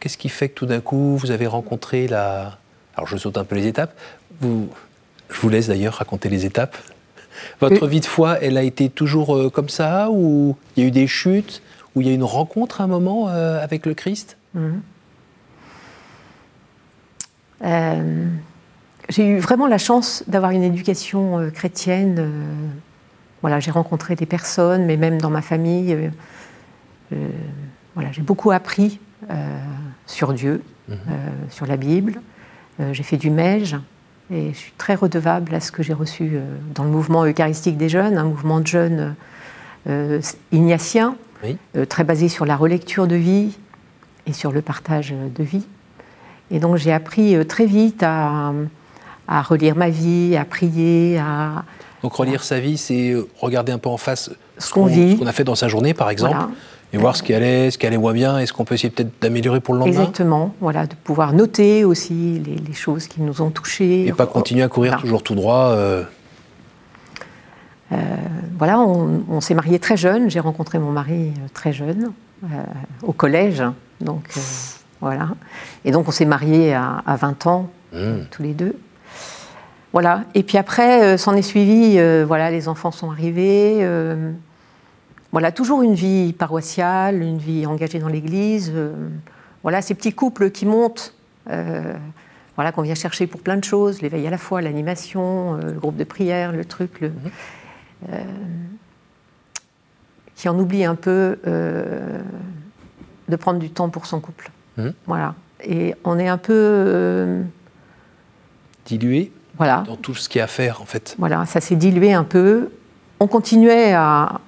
Qu'est-ce 0.00 0.16
qui 0.16 0.30
fait 0.30 0.48
que 0.48 0.54
tout 0.54 0.66
d'un 0.66 0.80
coup, 0.80 1.16
vous 1.18 1.30
avez 1.30 1.46
rencontré 1.46 2.08
la... 2.08 2.58
Alors 2.96 3.06
je 3.06 3.18
saute 3.18 3.36
un 3.36 3.44
peu 3.44 3.54
les 3.54 3.66
étapes. 3.66 3.94
Vous... 4.40 4.68
Je 5.28 5.40
vous 5.40 5.48
laisse 5.48 5.68
d'ailleurs 5.68 5.94
raconter 5.94 6.28
les 6.28 6.44
étapes. 6.46 6.76
Votre 7.60 7.86
vie 7.86 8.00
de 8.00 8.06
foi, 8.06 8.38
elle 8.42 8.56
a 8.56 8.62
été 8.62 8.88
toujours 8.88 9.36
euh, 9.36 9.48
comme 9.48 9.68
ça 9.68 10.10
Ou 10.10 10.56
il 10.76 10.82
y 10.82 10.86
a 10.86 10.88
eu 10.88 10.90
des 10.90 11.06
chutes 11.06 11.62
Ou 11.94 12.00
il 12.00 12.08
y 12.08 12.10
a 12.10 12.12
eu 12.12 12.16
une 12.16 12.24
rencontre 12.24 12.80
à 12.80 12.84
un 12.84 12.86
moment 12.88 13.28
euh, 13.28 13.62
avec 13.62 13.86
le 13.86 13.94
Christ? 13.94 14.36
Mhm. 14.54 14.82
Euh, 19.02 19.06
J'ai 19.08 19.26
eu 19.26 19.38
vraiment 19.38 19.66
la 19.66 19.78
chance 19.78 20.24
d'avoir 20.26 20.52
une 20.52 20.62
éducation 20.62 21.50
chrétienne. 21.52 22.30
voilà, 23.42 23.60
j'ai 23.60 23.70
rencontré 23.70 24.16
des 24.16 24.26
personnes, 24.26 24.84
mais 24.86 24.96
même 24.96 25.20
dans 25.20 25.30
ma 25.30 25.42
famille, 25.42 26.10
voilà, 27.94 28.12
j'ai 28.12 28.22
beaucoup 28.22 28.50
appris 28.50 29.00
sur 30.10 30.32
Dieu, 30.32 30.62
mhm. 30.88 30.96
euh, 30.96 31.16
sur 31.48 31.66
la 31.66 31.76
Bible. 31.76 32.20
Euh, 32.80 32.92
j'ai 32.92 33.02
fait 33.02 33.16
du 33.16 33.30
MEJ 33.30 33.76
et 34.30 34.52
je 34.52 34.58
suis 34.58 34.72
très 34.76 34.94
redevable 34.94 35.54
à 35.54 35.60
ce 35.60 35.72
que 35.72 35.82
j'ai 35.82 35.92
reçu 35.92 36.32
euh, 36.34 36.56
dans 36.74 36.84
le 36.84 36.90
mouvement 36.90 37.24
eucharistique 37.24 37.76
des 37.76 37.88
jeunes, 37.88 38.18
un 38.18 38.24
mouvement 38.24 38.60
de 38.60 38.66
jeunes 38.66 39.14
ignatiens, 40.52 41.16
très 41.88 42.04
basé 42.04 42.28
sur 42.28 42.44
la 42.44 42.54
relecture 42.54 43.06
de 43.06 43.16
vie 43.16 43.56
et 44.26 44.34
sur 44.34 44.52
le 44.52 44.60
partage 44.60 45.14
de 45.14 45.42
vie. 45.42 45.66
Et 46.50 46.60
donc 46.60 46.76
j'ai 46.76 46.92
appris 46.92 47.34
très 47.46 47.64
vite 47.64 48.04
à, 49.30 49.42
relire 49.42 49.76
ma 49.76 49.88
vie, 49.88 50.36
à 50.36 50.44
prier, 50.44 51.18
à... 51.18 51.64
Donc 52.02 52.12
relire 52.14 52.42
sa 52.42 52.60
vie, 52.60 52.76
c'est 52.76 53.14
regarder 53.40 53.72
un 53.72 53.78
peu 53.78 53.88
en 53.88 53.96
face 53.96 54.30
ce 54.58 54.72
qu'on 54.72 54.86
vit. 54.86 55.14
Ce 55.14 55.20
qu'on 55.20 55.26
a 55.26 55.32
fait 55.32 55.44
dans 55.44 55.54
sa 55.54 55.68
journée, 55.68 55.94
par 55.94 56.10
exemple 56.10 56.48
et 56.92 56.98
voir 56.98 57.16
ce 57.16 57.22
qui 57.22 57.32
allait, 57.34 57.70
ce 57.70 57.78
qui 57.78 57.86
allait 57.86 57.98
moins 57.98 58.12
bien, 58.12 58.38
est-ce 58.38 58.52
qu'on 58.52 58.64
peut 58.64 58.74
essayer 58.74 58.90
peut-être 58.90 59.12
d'améliorer 59.20 59.60
pour 59.60 59.74
le 59.74 59.80
lendemain? 59.80 60.00
Exactement, 60.00 60.54
voilà, 60.60 60.86
de 60.86 60.94
pouvoir 60.94 61.32
noter 61.32 61.84
aussi 61.84 62.42
les, 62.44 62.72
choses 62.72 63.06
qui 63.06 63.20
nous 63.20 63.42
ont 63.42 63.50
touchés. 63.50 64.06
Et 64.06 64.12
pas 64.12 64.26
continuer 64.26 64.62
à 64.62 64.68
courir 64.68 64.98
toujours 64.98 65.22
tout 65.22 65.34
droit. 65.34 65.70
Euh. 65.70 66.02
Euh, 67.92 67.96
voilà, 68.58 68.80
on, 68.80 69.40
s'est 69.40 69.54
mariés 69.54 69.78
très 69.78 69.96
jeune. 69.96 70.30
J'ai 70.30 70.40
rencontré 70.40 70.78
mon 70.78 70.90
mari 70.90 71.32
euh, 71.36 71.48
très 71.52 71.72
jeune, 71.72 72.12
au 73.02 73.12
collège. 73.12 73.62
Donc 74.00 74.24
voilà. 75.00 75.30
Et 75.84 75.92
donc 75.92 76.08
on 76.08 76.12
s'est 76.12 76.24
mariés 76.24 76.74
à, 76.74 77.02
20 77.06 77.46
ans, 77.46 77.70
mmh. 77.92 77.98
tous 78.30 78.42
les 78.42 78.54
deux. 78.54 78.74
Voilà. 79.92 80.24
Et 80.34 80.42
puis 80.42 80.58
après, 80.58 81.18
s'en 81.18 81.34
est 81.34 81.42
suivi. 81.42 81.98
voilà, 82.24 82.50
les 82.50 82.68
enfants 82.68 82.92
sont 82.92 83.10
arrivés. 83.10 83.84
Voilà, 85.32 85.52
toujours 85.52 85.82
une 85.82 85.94
vie 85.94 86.32
paroissiale, 86.32 87.22
une 87.22 87.38
vie 87.38 87.64
engagée 87.66 88.00
dans 88.00 88.08
l'Église. 88.08 88.72
Euh, 88.74 88.92
voilà, 89.62 89.80
ces 89.80 89.94
petits 89.94 90.12
couples 90.12 90.50
qui 90.50 90.66
montent, 90.66 91.14
euh, 91.50 91.94
voilà, 92.56 92.72
qu'on 92.72 92.82
vient 92.82 92.96
chercher 92.96 93.28
pour 93.28 93.40
plein 93.40 93.56
de 93.56 93.64
choses, 93.64 94.02
l'éveil 94.02 94.26
à 94.26 94.30
la 94.30 94.38
foi, 94.38 94.60
l'animation, 94.60 95.54
euh, 95.54 95.72
le 95.74 95.78
groupe 95.78 95.96
de 95.96 96.04
prière, 96.04 96.50
le 96.52 96.64
truc, 96.64 97.00
le, 97.00 97.10
mhm. 97.10 98.18
qui 100.34 100.48
en 100.48 100.58
oublie 100.58 100.84
un 100.84 100.96
peu 100.96 101.38
de 101.44 103.36
prendre 103.36 103.60
du 103.60 103.70
temps 103.70 103.88
pour 103.88 104.06
son 104.06 104.18
couple. 104.20 104.50
Mhm. 104.78 104.94
Voilà. 105.06 105.34
Et 105.62 105.94
on 106.04 106.18
est 106.18 106.28
un 106.28 106.38
peu 106.38 107.42
dilué 108.84 109.30
voilà. 109.56 109.84
dans 109.86 109.96
tout 109.96 110.14
ce 110.14 110.28
qu'il 110.28 110.38
y 110.38 110.42
a 110.42 110.44
à 110.44 110.48
faire, 110.48 110.80
en 110.80 110.86
fait. 110.86 111.14
Voilà, 111.18 111.44
ça 111.46 111.60
s'est 111.60 111.76
dilué 111.76 112.12
un 112.12 112.24
peu 112.24 112.70
on 113.20 113.26
continuait 113.26 113.92
à, 113.92 114.40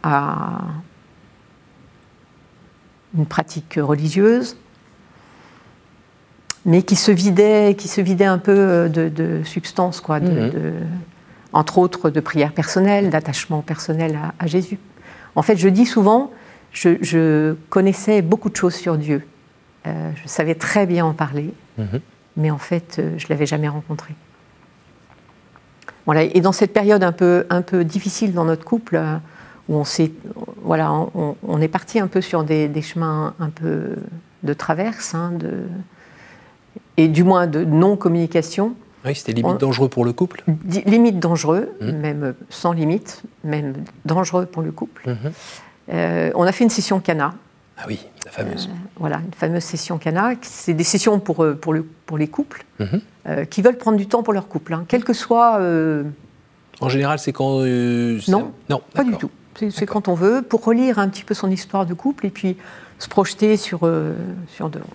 une 3.15 3.27
pratique 3.27 3.79
religieuse, 3.81 4.57
mais 6.65 6.83
qui 6.83 6.97
se 6.97 7.13
vidait, 7.13 7.75
qui 7.77 7.87
se 7.87 8.01
vidait 8.01 8.25
un 8.25 8.39
peu 8.39 8.89
de, 8.89 9.43
substance, 9.45 10.01
quoi, 10.01 10.21
mhm. 10.21 10.53
entre 11.53 11.77
autres 11.77 12.09
de 12.09 12.21
prière 12.21 12.53
personnelle, 12.53 13.11
d'attachement 13.11 13.61
personnel 13.61 14.19
à, 14.39 14.47
Jésus. 14.47 14.79
En 15.37 15.43
fait, 15.43 15.57
je 15.57 15.69
dis 15.69 15.85
souvent, 15.85 16.31
je, 16.73 17.55
connaissais 17.69 18.23
beaucoup 18.23 18.49
de 18.49 18.57
choses 18.57 18.75
sur 18.75 18.97
Dieu. 18.97 19.27
Euh, 19.87 20.13
je 20.15 20.29
savais 20.29 20.55
très 20.55 20.87
bien 20.87 21.05
en 21.05 21.13
parler, 21.13 21.53
mhm. 21.77 22.01
mais 22.39 22.51
en 22.51 22.59
fait, 22.59 22.97
euh, 22.99 23.19
je 23.19 23.27
ne 23.27 23.31
l'avais 23.31 23.47
jamais 23.47 23.69
rencontré. 23.69 24.15
Voilà, 26.07 26.23
et 26.25 26.41
dans 26.41 26.53
cette 26.53 26.73
période 26.73 27.05
un 27.05 27.13
peu, 27.13 27.47
un 27.51 27.63
peu 27.63 27.85
difficile 27.85 28.33
dans 28.33 28.45
notre 28.45 28.65
couple, 28.65 28.97
euh, 28.97 29.17
où 29.69 29.77
on, 29.77 29.85
voilà, 30.63 30.93
on, 30.93 31.61
est 31.61 31.69
parti 31.69 32.01
un 32.01 32.09
peu 32.09 32.21
sur 32.21 32.43
des, 32.43 32.83
chemins 32.83 33.35
un 33.39 33.51
peu 33.51 33.95
de 34.43 34.53
traverse, 34.53 35.15
hein, 35.15 35.33
de, 35.33 35.63
et 36.97 37.09
du 37.09 37.23
moins 37.23 37.47
de 37.47 37.65
non-communication. 37.65 38.75
Oui, 39.05 39.15
c'était 39.15 39.33
limite 39.33 39.59
dangereux 39.59 39.89
pour 39.89 40.05
le 40.05 40.13
couple 40.13 40.45
Limite 40.87 41.19
dangereux, 41.19 41.71
mmh. 41.81 41.91
même 41.91 42.35
sans 42.51 42.73
limite, 42.73 43.23
même 43.45 43.75
dangereux 44.05 44.47
pour 44.47 44.63
le 44.63 44.73
couple. 44.73 45.11
Mmh. 45.11 45.17
Euh, 45.93 46.31
on 46.35 46.45
a 46.45 46.53
fait 46.53 46.65
une 46.65 46.71
session 46.71 47.01
Cana. 47.01 47.35
Ah 47.79 47.85
oui, 47.89 48.07
la 48.25 48.31
fameuse. 48.31 48.69
Euh, 48.69 48.77
voilà, 48.97 49.17
une 49.17 49.35
fameuse 49.35 49.65
session 49.65 49.99
Cana. 49.99 50.35
C'est 50.43 50.75
des 50.75 50.85
sessions 50.85 51.19
pour, 51.19 51.45
pour, 51.61 51.73
le, 51.73 51.83
pour 51.83 52.19
les 52.19 52.29
couples. 52.29 52.65
Mmh. 52.79 52.99
Euh, 53.29 53.45
qui 53.45 53.63
veulent 53.63 53.79
prendre 53.79 53.97
du 53.97 54.09
temps 54.09 54.25
pour 54.25 54.33
leur 54.33 54.49
couple, 54.49 54.75
hein, 54.75 54.85
quel 54.89 55.05
que 55.05 55.13
soit. 55.13 55.61
Euh, 55.61 56.03
en 56.81 56.89
général, 56.89 57.21
c'est 57.21 57.33
quand. 57.33 57.61
Euh, 57.61 58.19
non, 58.27 58.51
non 58.69 58.83
pas 58.93 59.05
du 59.05 59.13
tout. 59.13 59.31
C'est 59.71 59.87
quand 59.87 60.09
on 60.09 60.15
veut, 60.15 60.43
pour 60.43 60.65
relire 60.65 60.99
un 60.99 61.09
petit 61.09 61.23
peu 61.23 61.35
son 61.35 61.49
histoire 61.49 61.87
de 61.87 61.95
couple 61.95 62.27
et 62.27 62.31
puis 62.31 62.57
se 62.99 63.09
projeter 63.09 63.57
sur, 63.57 63.89
sur 64.49 64.71
devant. 64.71 64.87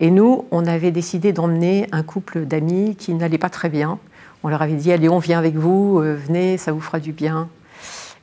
Et 0.00 0.10
nous, 0.10 0.46
on 0.50 0.66
avait 0.66 0.90
décidé 0.90 1.32
d'emmener 1.32 1.86
un 1.92 2.02
couple 2.02 2.44
d'amis 2.44 2.96
qui 2.96 3.14
n'allait 3.14 3.38
pas 3.38 3.48
très 3.48 3.68
bien. 3.68 3.98
On 4.42 4.48
leur 4.48 4.60
avait 4.60 4.74
dit 4.74 4.92
Allez, 4.92 5.08
on 5.08 5.20
vient 5.20 5.38
avec 5.38 5.54
vous, 5.54 5.98
venez, 6.00 6.58
ça 6.58 6.72
vous 6.72 6.80
fera 6.80 6.98
du 6.98 7.12
bien. 7.12 7.48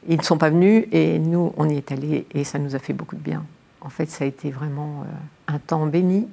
ils 0.08 0.18
ne 0.18 0.24
sont 0.24 0.38
pas 0.38 0.50
venus 0.50 0.86
et 0.92 1.18
nous, 1.18 1.54
on 1.58 1.68
y 1.70 1.78
est 1.78 1.92
allés 1.92 2.28
et 2.34 2.44
ça 2.44 2.60
nous 2.60 2.76
a 2.76 2.80
fait 2.80 2.94
beaucoup 2.94 3.16
de 3.16 3.22
bien. 3.22 3.44
En 3.82 3.90
fait, 3.90 4.12
ça 4.12 4.26
a 4.26 4.28
été 4.28 4.52
vraiment 4.52 5.06
un 5.48 5.58
temps 5.58 5.88
béni 5.88 6.28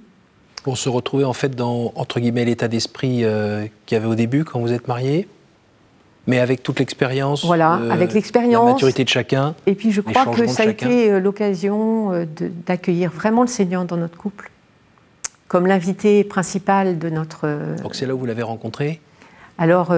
pour 0.63 0.79
se 0.79 0.89
retrouver 0.89 1.25
en 1.25 1.33
fait 1.33 1.55
dans, 1.55 1.93
entre 1.95 2.21
guillemets, 2.21 2.45
l'état 2.45 2.69
d'esprit 2.69 3.25
euh, 3.25 3.67
qu'il 3.87 3.97
y 3.97 4.01
avait 4.01 4.09
au 4.09 4.15
début 4.15 4.45
quand 4.45 4.61
vous 4.61 4.73
êtes 4.73 4.89
mariés 4.89 5.29
mais 6.27 6.39
avec 6.39 6.63
toute 6.63 6.79
l'expérience, 6.79 7.45
voilà, 7.45 7.79
euh, 7.79 7.91
avec 7.91 8.13
l'expérience, 8.13 8.67
la 8.67 8.73
maturité 8.73 9.03
de 9.03 9.09
chacun. 9.09 9.55
Et 9.67 9.75
puis 9.75 9.91
je 9.91 10.01
crois 10.01 10.27
que 10.27 10.47
ça 10.47 10.63
a 10.63 10.67
été 10.67 11.11
euh, 11.11 11.19
l'occasion 11.19 12.27
d'accueillir 12.67 13.11
vraiment 13.11 13.41
le 13.41 13.49
Seigneur 13.49 13.85
dans 13.85 13.97
notre 13.97 14.17
couple, 14.17 14.51
comme 15.49 15.67
l'invité 15.67 16.23
principal 16.23 16.99
de 16.99 17.09
notre. 17.09 17.49
Donc 17.83 17.97
c'est 17.97 18.07
là 18.07 18.15
où 18.15 18.19
vous 18.19 18.27
l'avez 18.27 18.43
rencontré? 18.43 19.01
Alors 19.59 19.93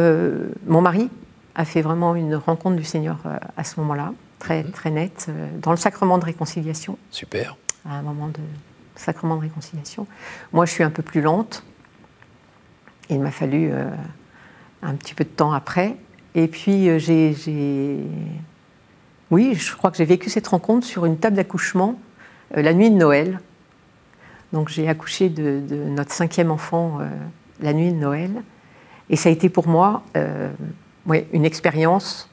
mon 0.67 0.81
mari 0.81 1.11
a 1.55 1.65
fait 1.67 1.83
vraiment 1.83 2.15
une 2.15 2.37
rencontre 2.37 2.77
du 2.77 2.85
Seigneur 2.85 3.19
à 3.57 3.65
ce 3.65 3.79
moment-là, 3.81 4.13
très 4.39 4.63
mhm. 4.63 4.71
très 4.71 4.91
nette, 4.91 5.29
dans 5.61 5.73
le 5.73 5.77
sacrement 5.77 6.19
de 6.19 6.25
réconciliation. 6.25 6.97
Super. 7.11 7.57
À 7.85 7.97
un 7.97 8.03
moment 8.03 8.29
de 8.29 8.41
sacrement 9.03 9.37
de 9.37 9.43
réconciliation. 9.43 10.07
Moi, 10.53 10.67
je 10.67 10.73
suis 10.73 10.85
un 10.85 10.91
peu 10.91 11.03
plus 11.03 11.21
lente. 11.21 11.65
Il 13.11 13.21
m'a 13.21 13.31
fallu 13.31 13.71
euh, 13.71 13.91
un 14.83 14.95
petit 14.95 15.15
peu 15.15 15.25
de 15.25 15.29
temps 15.29 15.53
après. 15.53 15.97
Et 16.35 16.49
puis, 16.49 16.89
euh, 16.89 16.99
j'ai. 16.99 17.99
Oui, 19.31 19.55
je 19.55 19.75
crois 19.75 19.91
que 19.91 19.97
j'ai 19.97 20.05
vécu 20.05 20.31
cette 20.31 20.47
rencontre 20.47 20.87
sur 20.87 21.07
une 21.07 21.19
table 21.19 21.37
d'accouchement 21.37 21.99
euh, 22.57 22.63
la 22.63 22.75
nuit 22.75 22.91
de 22.91 22.97
Noël. 22.97 23.41
Donc, 24.53 24.69
j'ai 24.69 24.89
accouché 24.89 25.31
de, 25.31 25.63
notre 25.71 26.13
cinquième 26.13 26.51
enfant 26.51 26.99
la 27.61 27.73
nuit 27.73 27.91
de 27.91 27.97
Noël. 27.97 28.43
Et 29.09 29.17
ça 29.17 29.31
a 29.31 29.33
été 29.33 29.49
pour 29.49 29.67
moi 29.67 30.03
une 31.33 31.47
expérience 31.47 32.29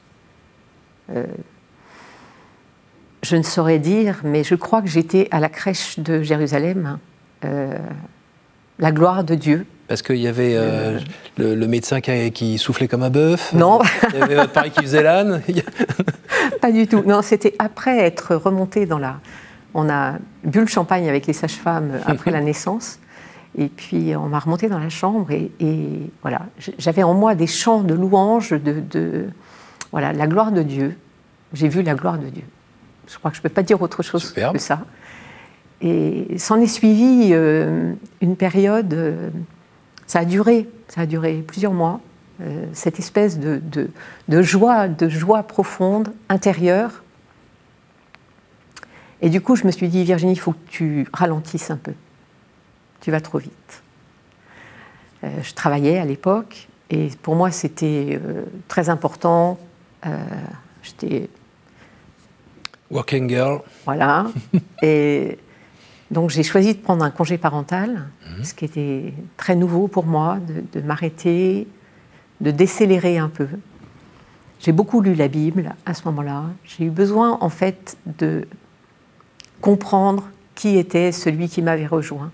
je 3.22 3.36
ne 3.36 3.42
saurais 3.42 3.78
dire, 3.78 4.20
mais 4.24 4.44
je 4.44 4.54
crois 4.54 4.82
que 4.82 4.88
j'étais 4.88 5.28
à 5.30 5.40
la 5.40 5.48
crèche 5.48 5.98
de 5.98 6.22
Jérusalem, 6.22 6.98
euh, 7.44 7.76
la 8.78 8.92
gloire 8.92 9.24
de 9.24 9.34
Dieu. 9.34 9.66
Parce 9.88 10.02
qu'il 10.02 10.16
y 10.16 10.28
avait 10.28 10.54
euh, 10.54 10.98
le, 11.36 11.66
médecin 11.66 12.00
qui, 12.00 12.58
soufflait 12.58 12.86
comme 12.86 13.02
un 13.02 13.10
bœuf 13.10 13.52
Non. 13.52 13.80
Il 14.12 14.20
y 14.20 14.22
avait 14.22 14.36
votre 14.36 14.52
pari 14.52 14.70
qui 14.70 14.82
faisait 14.82 15.02
l'âne 15.02 15.42
Pas 16.60 16.70
du 16.70 16.86
tout. 16.86 17.02
Non, 17.04 17.22
c'était 17.22 17.54
après 17.58 17.98
être 17.98 18.36
remonté 18.36 18.86
dans 18.86 18.98
la. 18.98 19.20
On 19.74 19.88
a 19.88 20.14
bu 20.44 20.60
le 20.60 20.66
champagne 20.66 21.08
avec 21.08 21.26
les 21.26 21.32
sages-femmes 21.32 21.92
après 22.06 22.30
la 22.30 22.40
naissance. 22.40 23.00
Et 23.58 23.66
puis 23.66 24.14
on 24.16 24.28
m'a 24.28 24.38
remonté 24.38 24.68
dans 24.68 24.78
la 24.78 24.90
chambre 24.90 25.28
et, 25.32 25.50
voilà, 26.22 26.42
j'avais 26.78 27.02
en 27.02 27.14
moi 27.14 27.34
des 27.34 27.48
chants 27.48 27.82
de 27.82 27.94
louanges, 27.94 28.50
de, 28.50 28.80
de, 28.80 29.26
voilà, 29.90 30.12
la 30.12 30.28
gloire 30.28 30.52
de 30.52 30.62
Dieu. 30.62 30.96
J'ai 31.52 31.68
vu 31.68 31.82
la 31.82 31.94
gloire 31.94 32.18
de 32.18 32.28
Dieu. 32.28 32.44
Je 33.10 33.18
crois 33.18 33.30
que 33.30 33.36
je 33.36 33.40
ne 33.40 33.42
peux 33.42 33.48
pas 33.48 33.62
dire 33.62 33.82
autre 33.82 34.02
chose 34.02 34.32
que 34.32 34.58
ça. 34.58 34.80
Et 35.82 36.38
s'en 36.38 36.60
est 36.60 36.66
suivi 36.66 37.30
euh, 37.32 37.94
une 38.20 38.36
période, 38.36 38.92
euh, 38.92 39.30
ça 40.06 40.20
a 40.20 40.24
duré, 40.24 40.68
ça 40.88 41.02
a 41.02 41.06
duré 41.06 41.42
plusieurs 41.46 41.72
mois, 41.72 42.00
euh, 42.40 42.66
cette 42.72 42.98
espèce 42.98 43.38
de, 43.38 43.60
de, 44.28 44.42
joie, 44.42 44.88
de 44.88 45.08
joie 45.08 45.42
profonde, 45.42 46.12
intérieure. 46.28 47.02
Et 49.22 49.30
du 49.30 49.40
coup, 49.40 49.56
je 49.56 49.66
me 49.66 49.70
suis 49.70 49.88
dit, 49.88 50.04
Virginie, 50.04 50.32
il 50.32 50.38
faut 50.38 50.52
que 50.52 50.68
tu 50.68 51.06
ralentisses 51.12 51.70
un 51.70 51.76
peu. 51.76 51.92
Tu 53.00 53.10
vas 53.10 53.20
trop 53.20 53.38
vite. 53.38 53.82
je 55.22 55.54
travaillais 55.54 55.98
à 55.98 56.04
l'époque, 56.04 56.68
et 56.90 57.08
pour 57.22 57.34
moi, 57.34 57.50
c'était 57.50 58.20
très 58.68 58.88
important. 58.88 59.58
J'étais 60.82 61.28
Working 62.90 63.28
girl. 63.28 63.60
Voilà. 63.84 64.26
et 64.82 65.38
donc 66.10 66.30
j'ai 66.30 66.42
choisi 66.42 66.74
de 66.74 66.78
prendre 66.78 67.04
un 67.04 67.10
congé 67.10 67.38
parental, 67.38 68.08
mhm. 68.36 68.44
ce 68.44 68.54
qui 68.54 68.64
était 68.64 69.14
très 69.36 69.54
nouveau 69.54 69.88
pour 69.88 70.06
moi, 70.06 70.38
de, 70.72 70.80
m'arrêter, 70.80 71.68
de 72.40 72.50
décélérer 72.50 73.18
un 73.18 73.28
peu. 73.28 73.48
J'ai 74.58 74.72
beaucoup 74.72 75.00
lu 75.00 75.14
la 75.14 75.28
Bible 75.28 75.74
à 75.86 75.94
ce 75.94 76.04
moment-là. 76.06 76.44
J'ai 76.64 76.84
eu 76.84 76.90
besoin 76.90 77.38
en 77.40 77.48
fait 77.48 77.96
de 78.18 78.46
comprendre 79.60 80.28
qui 80.54 80.76
était 80.76 81.12
celui 81.12 81.48
qui 81.48 81.62
m'avait 81.62 81.86
rejoint 81.86 82.30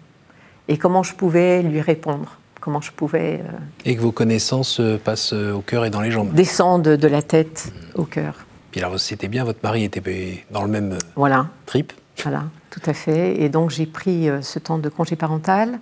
et 0.68 0.78
comment 0.78 1.02
je 1.02 1.14
pouvais 1.14 1.62
lui 1.62 1.80
répondre, 1.80 2.38
comment 2.60 2.80
je 2.80 2.90
pouvais... 2.90 3.40
Euh, 3.44 3.58
et 3.84 3.94
que 3.94 4.00
vos 4.00 4.10
connaissances 4.10 4.80
euh, 4.80 4.98
passent 4.98 5.32
euh, 5.32 5.52
au 5.52 5.60
cœur 5.60 5.84
et 5.84 5.90
dans 5.90 6.00
les 6.00 6.10
jambes. 6.10 6.32
Descendent 6.32 6.82
de 6.82 7.08
la 7.08 7.22
tête 7.22 7.72
au 7.94 8.04
cœur 8.04 8.45
alors, 8.78 8.99
c'était 9.00 9.28
bien, 9.28 9.45
votre 9.45 9.61
mari 9.62 9.85
était 9.85 10.45
dans 10.50 10.62
le 10.62 10.68
même 10.68 10.92
euh, 10.92 10.99
voilà. 11.14 11.49
trip. 11.64 11.92
Voilà, 12.23 12.45
tout 12.71 12.80
à 12.87 12.92
fait. 12.92 13.40
Et 13.40 13.49
donc, 13.49 13.71
j'ai 13.71 13.87
pris 13.87 14.28
euh, 14.28 14.42
ce 14.42 14.59
temps 14.59 14.78
de 14.78 14.88
congé 14.88 15.16
parental. 15.16 15.80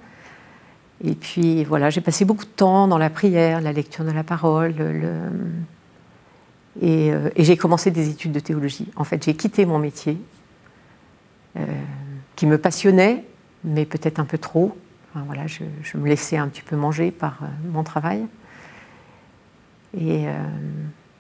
Et 1.03 1.15
puis, 1.15 1.65
voilà, 1.65 1.91
j'ai 1.91 2.01
passé 2.01 2.25
beaucoup 2.25 2.45
de 2.45 2.51
temps 2.51 2.87
dans 2.87 2.99
la 2.99 3.11
prière, 3.11 3.61
la 3.61 3.73
lecture 3.73 4.05
de 4.05 4.11
la 4.11 4.23
parole. 4.23 4.75
Euh, 4.79 5.29
et, 6.81 7.13
j'ai 7.37 7.57
commencé 7.57 7.91
des 7.91 8.11
études 8.11 8.33
de 8.33 8.41
théologie. 8.41 8.89
En 8.97 9.05
fait, 9.05 9.25
j'ai 9.25 9.35
quitté 9.35 9.67
mon 9.67 9.79
métier, 9.79 10.19
qui 12.35 12.47
me 12.47 12.59
passionnait, 12.59 13.25
mais 13.63 13.85
peut-être 13.87 14.19
un 14.19 14.25
peu 14.25 14.39
trop. 14.39 14.77
voilà, 15.15 15.47
je, 15.47 15.63
je, 15.83 15.97
me 15.97 16.09
laissais 16.09 16.37
un 16.37 16.49
petit 16.49 16.63
peu 16.63 16.75
manger 16.75 17.13
par 17.13 17.39
mon 17.71 17.85
travail. 17.85 18.27
Et 19.97 20.27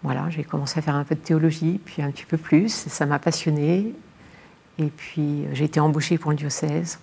voilà, 0.05 0.29
j'ai 0.29 0.45
commencé 0.45 0.79
à 0.79 0.83
faire 0.83 0.95
un 0.95 1.05
peu 1.05 1.15
de 1.15 1.21
théologie, 1.21 1.81
puis 1.83 2.03
un 2.03 2.11
petit 2.11 2.27
peu 2.27 2.37
plus. 2.37 2.69
Ça 2.69 3.07
m'a 3.07 3.19
passionné. 3.19 3.95
Et 4.79 4.87
puis 4.87 5.45
j'ai 5.53 5.65
été 5.65 5.81
embauchée 5.81 6.19
pour 6.19 6.31
le 6.31 6.37
diocèse. 6.37 6.99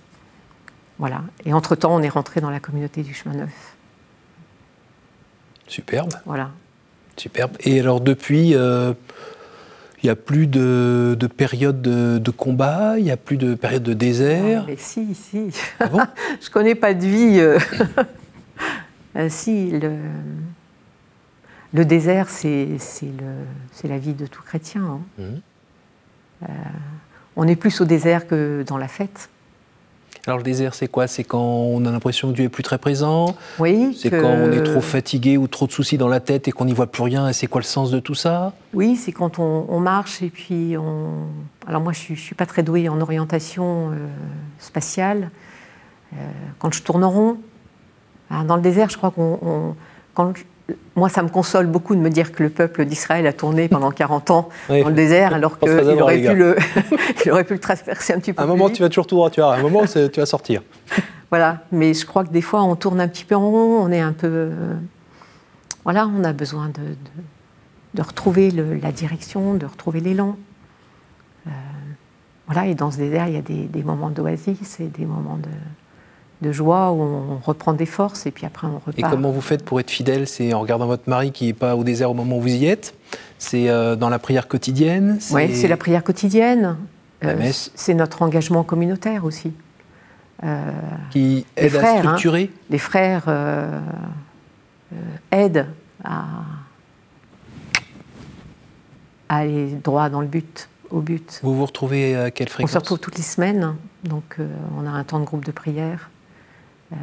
Voilà. 1.00 1.24
Et 1.46 1.52
entre-temps, 1.52 1.96
on 1.96 2.02
est 2.02 2.10
rentré 2.10 2.42
dans 2.42 2.52
la 2.52 2.60
communauté 2.60 3.02
du 3.02 3.16
chemin 3.16 3.36
neuf. 3.36 3.76
Superbe. 5.68 6.14
Voilà. 6.26 6.52
Superbe. 7.18 7.54
Et 7.62 7.80
alors 7.80 8.02
depuis, 8.02 8.54
euh, 8.54 8.94
il 10.04 10.06
n'y 10.06 10.12
a 10.12 10.16
plus 10.16 10.46
de, 10.46 11.18
période 11.36 11.82
de, 11.82 12.32
combat, 12.32 13.00
il 13.00 13.06
n'y 13.06 13.12
a 13.12 13.18
plus 13.18 13.38
de 13.38 13.56
période 13.56 13.84
de 13.84 13.94
désert? 13.94 14.62
Ah, 14.64 14.66
mais 14.68 14.78
si, 14.78 15.16
si. 15.16 15.50
Ah 15.80 15.90
Je 16.40 16.48
ne 16.48 16.52
connais 16.52 16.76
pas 16.76 16.94
de 16.94 17.06
vie. 17.06 17.40
Euh, 17.40 17.58
euh, 19.16 19.28
si, 19.30 19.72
le 19.72 19.98
le 21.74 21.86
désert, 21.86 22.30
c'est 22.30 22.78
la 23.84 23.98
vie 23.98 24.14
de 24.14 24.26
tout 24.26 24.42
chrétien. 24.44 24.82
Hein. 24.84 25.00
Mmh. 25.18 25.24
Euh, 26.44 26.48
on 27.36 27.48
est 27.48 27.56
plus 27.56 27.80
au 27.82 27.86
désert 27.86 28.28
que 28.28 28.64
dans 28.68 28.78
la 28.78 28.88
fête. 28.88 29.30
Alors 30.28 30.38
le 30.38 30.44
désert, 30.44 30.76
c'est 30.76 30.88
quoi? 30.88 31.08
C'est 31.08 31.24
quand 31.24 31.42
on 31.42 31.84
a 31.86 31.92
l'impression 31.92 32.30
que 32.30 32.36
Dieu 32.36 32.46
est 32.46 32.50
plus 32.50 32.62
très 32.62 32.78
présent? 32.78 33.36
Oui. 33.58 33.98
C'est 34.00 34.12
quand 34.12 34.30
on 34.30 34.52
est 34.52 34.62
trop 34.62 34.82
fatigué 34.82 35.38
ou 35.38 35.48
trop 35.48 35.66
de 35.66 35.72
soucis 35.72 35.98
dans 35.98 36.08
la 36.08 36.20
tête 36.20 36.48
et 36.48 36.52
qu'on 36.52 36.66
n'y 36.66 36.74
voit 36.74 36.92
plus 36.92 37.02
rien. 37.02 37.28
Et 37.28 37.34
c'est 37.34 37.48
quoi 37.48 37.62
le 37.62 37.66
sens 37.66 37.90
de 37.90 38.00
tout 38.00 38.14
ça? 38.14 38.54
Oui, 38.74 38.98
c'est 38.98 39.14
quand 39.14 39.40
on, 39.40 39.80
marche 39.80 40.22
et 40.22 40.30
puis 40.30 40.76
on. 40.78 41.28
Alors 41.66 41.82
moi, 41.82 41.94
je 41.94 42.12
ne 42.12 42.18
suis 42.18 42.36
pas 42.36 42.46
très 42.46 42.62
douée 42.62 42.88
en 42.88 43.02
orientation 43.02 43.90
euh, 43.90 43.96
spatiale. 44.60 45.32
Euh, 46.14 46.18
quand 46.60 46.72
je 46.72 46.84
tourne 46.84 47.04
en 47.04 47.10
rond, 47.10 47.38
dans 48.30 48.56
le 48.56 48.62
désert, 48.62 48.90
je 48.90 48.98
crois 48.98 49.10
qu'on. 49.10 49.76
Quand 50.14 50.34
moi, 50.96 51.10
ça 51.10 51.24
me 51.24 51.30
console 51.30 51.68
beaucoup 51.68 51.96
de 51.96 52.00
me 52.02 52.10
dire 52.10 52.32
que 52.32 52.44
le 52.44 52.50
peuple 52.50 52.86
d'Israël 52.86 53.26
a 53.28 53.34
tourné 53.34 53.68
pendant 53.68 53.92
40 53.92 54.32
ans 54.32 54.50
dans 54.70 54.90
le 54.90 54.94
désert, 54.94 55.34
alors 55.34 55.60
qu'il 55.60 55.70
aurait, 55.70 56.20
pu 56.20 56.36
le, 56.36 56.56
aurait 57.32 57.44
pu 57.44 57.54
le 57.54 57.60
traverser 57.60 58.14
un 58.14 58.20
petit 58.20 58.34
peu. 58.34 58.42
À 58.42 58.46
un 58.46 58.48
moment, 58.48 58.70
tu 58.70 58.82
vas 58.82 58.90
toujours 58.90 59.08
tout 59.08 59.16
droit, 59.16 59.30
tu 59.30 59.42
vois. 59.42 59.56
À 59.56 59.58
un 59.58 59.62
moment, 59.62 59.84
tu 59.86 60.20
vas 60.20 60.26
sortir. 60.26 60.62
Voilà, 61.32 61.60
mais 61.72 61.94
je 61.94 62.06
crois 62.06 62.26
que 62.26 62.30
des 62.34 62.42
fois, 62.42 62.62
on 62.64 62.76
tourne 62.76 63.00
un 63.00 63.08
petit 63.08 63.24
peu 63.24 63.36
en 63.36 63.50
rond, 63.50 63.82
on 63.82 63.90
est 63.90 64.02
un 64.02 64.12
peu. 64.12 64.28
Euh, 64.28 64.74
voilà, 65.86 66.06
on 66.14 66.26
a 66.26 66.34
besoin 66.34 66.68
de, 66.68 66.82
de, 67.94 68.02
retrouver 68.02 68.52
la 68.52 68.92
direction, 68.92 69.54
de 69.54 69.66
retrouver 69.66 70.02
l'élan. 70.02 70.36
Euh, 71.48 71.52
voilà, 72.48 72.68
et 72.68 72.76
dans 72.76 72.92
ce 72.92 72.98
désert, 72.98 73.30
il 73.30 73.36
y 73.36 73.38
a 73.38 73.42
des, 73.42 73.64
des 73.64 73.82
moments 73.82 74.10
d'oasis 74.10 74.82
et 74.82 74.88
des 74.88 75.06
moments 75.06 75.38
de 75.38 75.48
de 76.42 76.52
joie 76.52 76.92
où 76.92 77.02
on 77.02 77.38
reprend 77.38 77.74
des 77.74 77.86
forces 77.86 78.26
et 78.26 78.32
puis 78.32 78.46
après 78.46 78.68
on 78.68 78.80
repart. 78.80 78.98
Et 78.98 79.02
comment 79.04 79.32
vous 79.32 79.42
faites 79.42 79.64
pour 79.64 79.80
être 79.80 79.92
fidèle? 79.92 80.28
C'est 80.28 80.54
en 80.54 80.62
regardant 80.62 80.88
votre 80.88 81.08
mari 81.08 81.32
qui 81.32 81.46
n'est 81.46 81.54
pas 81.54 81.76
au 81.76 81.84
désert 81.84 82.10
au 82.12 82.14
moment 82.14 82.38
où 82.38 82.42
vous 82.42 82.48
y 82.48 82.66
êtes? 82.66 82.96
C'est 83.38 83.70
euh, 83.70 83.96
dans 83.96 84.10
la 84.10 84.20
prière 84.20 84.48
quotidienne? 84.48 85.20
Oui, 85.32 85.56
c'est 85.56 85.68
la 85.68 85.78
prière 85.78 86.04
quotidienne. 86.04 86.78
Euh, 87.24 87.52
c'est 87.54 87.94
notre 87.94 88.24
engagement 88.24 88.64
communautaire 88.64 89.26
aussi. 89.26 89.54
Euh, 90.44 90.72
qui 91.12 91.46
aide 91.56 91.76
à 91.76 91.92
hein. 91.92 91.98
structurer? 92.00 92.52
Les 92.72 92.80
frères 92.80 93.30
aident 95.32 95.68
à, 96.04 96.24
aller 99.30 99.76
droit 99.76 100.10
dans 100.10 100.22
le 100.22 100.28
but, 100.28 100.68
au 100.90 101.02
but. 101.02 101.40
Vous 101.44 101.56
vous 101.56 101.66
retrouvez 101.66 102.16
à 102.16 102.32
quelle 102.32 102.50
fréquence 102.50 102.72
On 102.72 102.74
se 102.74 102.80
retrouve 102.80 103.00
toutes 103.00 103.18
les 103.18 103.24
semaines, 103.24 103.76
donc 104.04 104.38
on 104.78 104.88
a 104.88 104.90
un 104.90 105.04
temps 105.04 105.20
de 105.20 105.26
groupe 105.26 105.46
de 105.46 105.52
prière. 105.52 106.10
Euh, 106.94 106.96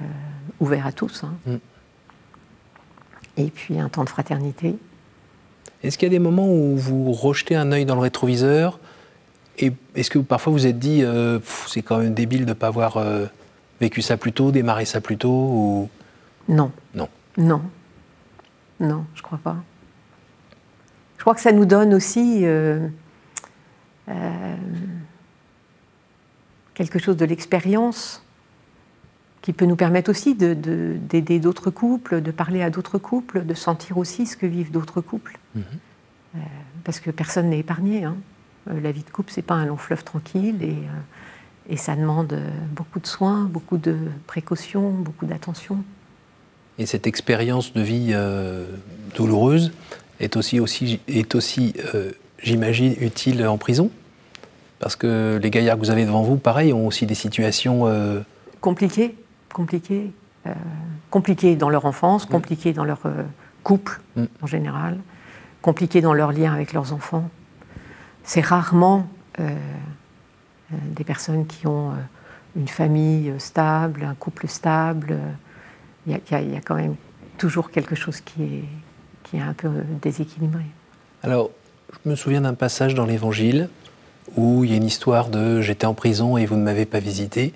ouvert 0.61 0.87
à 0.87 0.93
tous. 0.93 1.25
Hein. 1.25 1.35
Mm. 1.47 1.57
Et 3.39 3.51
puis 3.51 3.79
un 3.79 3.89
temps 3.89 4.05
de 4.05 4.09
fraternité. 4.09 4.77
Est-ce 5.83 5.97
qu'il 5.97 6.07
y 6.07 6.11
a 6.11 6.17
des 6.17 6.19
moments 6.19 6.49
où 6.49 6.77
vous 6.77 7.13
rejetez 7.13 7.55
un 7.55 7.71
œil 7.73 7.85
dans 7.85 7.95
le 7.95 8.01
rétroviseur 8.01 8.81
et 9.61 9.73
est-ce 9.97 10.11
que 10.11 10.21
parfois 10.21 10.53
vous 10.53 10.67
êtes 10.69 10.79
dit, 10.79 11.03
euh, 11.03 11.41
c'est 11.67 11.83
quand 11.83 11.99
même 11.99 12.15
débile 12.15 12.45
de 12.45 12.51
ne 12.51 12.55
pas 12.55 12.69
avoir 12.69 12.97
euh, 12.97 13.27
vécu 13.81 14.03
ça 14.03 14.17
plus 14.17 14.33
tôt, 14.33 14.53
démarré 14.53 14.85
ça 14.85 15.01
plus 15.01 15.17
tôt 15.17 15.31
ou... 15.31 15.89
Non. 16.49 16.71
Non. 16.95 17.09
Non. 17.37 17.63
Non, 18.79 19.05
je 19.17 19.23
crois 19.23 19.39
pas. 19.39 19.57
Je 21.17 21.23
crois 21.23 21.35
que 21.35 21.41
ça 21.41 21.51
nous 21.51 21.65
donne 21.65 21.93
aussi 21.93 22.45
quelque 26.75 26.99
chose 27.01 27.17
de 27.17 27.25
l'expérience 27.25 28.23
qui 29.49 29.55
peut 29.55 29.65
nous 29.65 29.77
permettre 29.77 30.11
aussi 30.11 30.35
d'aider 30.35 31.39
d'autres 31.39 31.71
couples, 31.71 32.21
de 32.21 32.31
parler 32.31 32.61
à 32.61 32.69
d'autres 32.69 32.99
couples, 32.99 33.47
de 33.47 33.55
sentir 33.55 33.97
aussi 33.97 34.27
ce 34.27 34.37
que 34.37 34.45
vivent 34.45 34.71
d'autres 34.71 35.01
couples. 35.01 35.39
Mhm. 35.55 35.63
Euh, 36.35 36.39
parce 36.85 37.01
que 37.01 37.11
personne 37.11 37.49
n'est 37.49 37.61
épargné. 37.61 38.05
Hein. 38.05 38.17
Euh, 38.71 38.79
la 38.83 38.93
vie 38.93 39.05
de 39.05 39.09
couple, 39.09 39.33
c'est 39.33 39.41
pas 39.41 39.55
un 39.55 39.65
long 39.65 39.79
fleuve 39.79 40.05
tranquille 40.05 40.63
et, 40.63 40.73
euh, 40.73 41.71
et 41.71 41.79
ça 41.79 41.97
demande 41.97 42.39
beaucoup 42.73 43.01
de 43.01 43.07
soins, 43.07 43.45
beaucoup 43.45 43.79
de 43.79 43.97
précautions, 44.27 44.91
beaucoup 44.91 45.25
d'attention. 45.25 45.83
Et 46.79 46.85
cette 46.85 47.07
expérience 47.07 47.73
de 47.73 47.81
vie 47.81 48.15
douloureuse 49.17 49.73
est 50.21 50.37
aussi, 50.37 50.61
aussi, 50.61 51.01
est 51.09 51.35
aussi 51.35 51.73
j'imagine, 52.43 52.95
utile 53.01 53.47
en 53.47 53.57
prison? 53.57 53.91
Parce 54.79 54.95
que 54.95 55.41
les 55.43 55.49
gaillards 55.49 55.77
que 55.77 55.85
vous 55.85 55.91
avez 55.91 56.05
devant 56.05 56.23
vous, 56.23 56.37
pareil, 56.37 56.75
ont 56.75 56.87
aussi 56.87 57.07
des 57.07 57.15
situations... 57.15 57.87
Compliquées 58.61 59.15
compliqué. 59.53 60.13
Euh, 60.47 60.53
compliqués 61.11 61.57
dans 61.57 61.71
leur 61.71 61.85
enfance, 61.87 62.29
mm. 62.29 62.33
compliqués 62.33 62.73
dans 62.73 62.85
leur 62.85 63.01
euh, 63.07 63.23
couple 63.63 64.01
mm. 64.17 64.25
en 64.43 64.47
général, 64.47 64.99
compliqués 65.63 66.01
dans 66.01 66.15
leur 66.15 66.33
lien 66.33 66.53
avec 66.53 66.73
leurs 66.73 66.93
enfants. 66.93 67.29
C'est 68.25 68.41
rarement 68.41 69.09
euh, 69.41 69.49
euh, 70.73 70.77
des 70.95 71.05
personnes 71.05 71.47
qui 71.47 71.67
ont 71.67 71.93
une 72.57 72.69
famille 72.69 73.33
stable, 73.39 74.05
un 74.05 74.15
couple 74.15 74.49
stable. 74.49 75.19
Il 76.07 76.13
y, 76.13 76.33
y, 76.33 76.57
a 76.57 76.61
quand 76.61 76.75
même 76.75 76.97
toujours 77.39 77.71
quelque 77.71 77.95
chose 77.95 78.21
qui 78.21 78.43
est, 78.43 78.65
qui 79.23 79.37
est 79.37 79.41
un 79.41 79.55
peu 79.55 79.71
déséquilibré. 80.03 80.65
Alors, 81.23 81.51
je 82.05 82.11
me 82.11 82.17
souviens 82.17 82.43
d'un 82.43 82.55
passage 82.55 82.95
dans 82.95 83.07
l'Évangile 83.07 83.69
où 84.37 84.65
il 84.65 84.71
y 84.71 84.75
a 84.75 84.77
une 84.77 84.85
histoire 84.85 85.29
de 85.29 85.63
j'étais 85.63 85.87
en 85.87 85.95
prison 85.95 86.37
et 86.37 86.45
vous 86.45 86.57
ne 86.57 86.63
m'avez 86.63 86.85
pas 86.85 86.99
visité. 86.99 87.55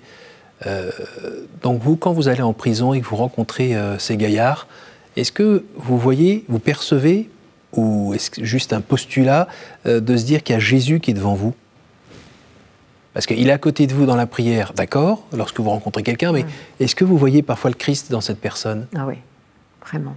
Euh, 0.65 0.91
donc 1.61 1.81
vous, 1.81 1.95
quand 1.95 2.13
vous 2.13 2.27
allez 2.27 2.41
en 2.41 2.53
prison 2.53 2.93
et 2.93 3.01
que 3.01 3.05
vous 3.05 3.15
rencontrez 3.15 3.75
euh, 3.75 3.97
ces 3.99 4.17
gaillards, 4.17 4.67
est-ce 5.15 5.31
que 5.31 5.63
vous 5.75 5.97
voyez, 5.97 6.45
vous 6.47 6.59
percevez, 6.59 7.29
ou 7.73 8.13
est-ce 8.13 8.43
juste 8.43 8.73
un 8.73 8.81
postulat 8.81 9.47
euh, 9.85 9.99
de 9.99 10.15
se 10.15 10.25
dire 10.25 10.43
qu'il 10.43 10.53
y 10.53 10.55
a 10.55 10.59
Jésus 10.59 10.99
qui 10.99 11.11
est 11.11 11.15
devant 11.15 11.35
vous? 11.35 11.53
Parce 13.13 13.27
qu'il 13.27 13.47
est 13.47 13.51
à 13.51 13.59
côté 13.59 13.85
de 13.85 13.93
vous 13.93 14.05
dans 14.05 14.15
la 14.15 14.25
prière, 14.25 14.73
d'accord, 14.73 15.23
lorsque 15.33 15.59
vous 15.59 15.69
rencontrez 15.69 16.01
quelqu'un, 16.01 16.31
mais 16.31 16.45
est-ce 16.79 16.95
que 16.95 17.05
vous 17.05 17.17
voyez 17.17 17.43
parfois 17.43 17.69
le 17.69 17.75
Christ 17.75 18.11
dans 18.11 18.21
cette 18.21 18.39
personne? 18.39 18.87
Ah 18.95 19.05
oui, 19.05 19.15
vraiment, 19.85 20.15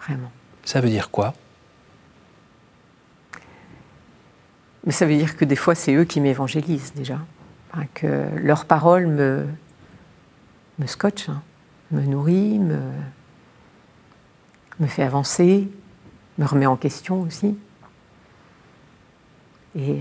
vraiment. 0.00 0.30
Ça 0.64 0.80
veut 0.80 0.88
dire 0.88 1.10
quoi? 1.10 1.34
Mais 4.86 4.92
ça 4.92 5.04
veut 5.04 5.16
dire 5.16 5.36
que 5.36 5.44
des 5.44 5.56
fois, 5.56 5.74
c'est 5.74 5.92
eux 5.94 6.04
qui 6.04 6.20
m'évangélisent 6.20 6.94
déjà 6.94 7.18
que 7.94 8.28
leur 8.36 8.64
parole 8.66 9.06
me, 9.06 9.46
me 10.78 10.86
scotche, 10.86 11.28
hein, 11.28 11.42
me 11.90 12.02
nourrit, 12.02 12.58
me, 12.58 12.80
me 14.80 14.86
fait 14.86 15.02
avancer, 15.02 15.70
me 16.38 16.46
remet 16.46 16.66
en 16.66 16.76
question 16.76 17.22
aussi. 17.22 17.56
Et 19.74 20.00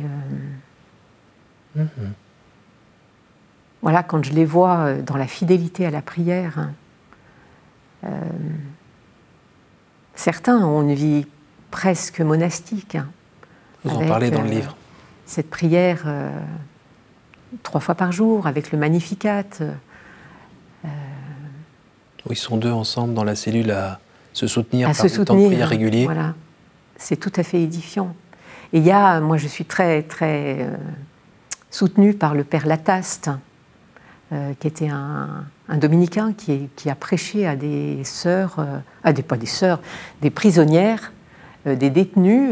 euh, 1.77 1.83
mm-hmm. 1.83 2.11
voilà, 3.81 4.03
quand 4.03 4.23
je 4.25 4.33
les 4.33 4.45
vois 4.45 4.77
euh, 4.79 5.01
dans 5.01 5.17
la 5.17 5.27
fidélité 5.27 5.85
à 5.85 5.91
la 5.91 6.01
prière, 6.01 6.59
hein, 6.59 6.73
euh, 8.03 8.09
certains 10.15 10.63
ont 10.65 10.81
une 10.81 10.93
vie 10.93 11.25
presque 11.69 12.19
monastique. 12.19 12.95
Hein, 12.95 13.07
Vous 13.85 13.95
en 13.95 14.07
parlez 14.07 14.29
dans 14.31 14.41
le 14.41 14.49
livre. 14.49 14.75
Cette 15.25 15.49
prière 15.49 16.03
trois 17.63 17.81
fois 17.81 17.95
par 17.95 18.11
jour 18.11 18.47
avec 18.47 18.71
le 18.71 18.77
Magnificat. 18.77 19.43
Euh, 19.61 20.89
ils 22.29 22.35
sont 22.35 22.57
deux 22.57 22.71
ensemble 22.71 23.13
dans 23.13 23.23
la 23.23 23.35
cellule 23.35 23.71
à 23.71 23.99
se 24.33 24.47
soutenir 24.47 24.87
à 24.87 24.93
par 24.93 25.09
se 25.09 25.21
temps 25.21 25.35
de 25.35 25.47
prière 25.47 25.67
régulier. 25.67 26.05
Voilà, 26.05 26.33
c'est 26.97 27.17
tout 27.17 27.31
à 27.35 27.43
fait 27.43 27.61
édifiant. 27.61 28.15
Et 28.73 28.77
il 28.77 28.85
y 28.85 28.91
a, 28.91 29.19
moi 29.19 29.37
je 29.37 29.47
suis 29.47 29.65
très 29.65 30.03
très 30.03 30.57
euh, 30.61 30.75
soutenue 31.71 32.13
par 32.13 32.35
le 32.35 32.43
père 32.43 32.67
Lataste, 32.67 33.29
euh, 34.31 34.53
qui 34.59 34.67
était 34.67 34.87
un, 34.87 35.45
dominicain 35.73 36.33
qui, 36.33 36.69
qui, 36.75 36.89
a 36.89 36.95
prêché 36.95 37.47
à 37.47 37.55
des 37.55 38.03
sœurs, 38.03 38.65
à 39.03 39.13
des 39.13 39.23
pas 39.23 39.37
des 39.37 39.45
sœurs, 39.45 39.81
des 40.21 40.29
prisonnières, 40.29 41.11
des 41.65 41.89
détenus 41.89 42.51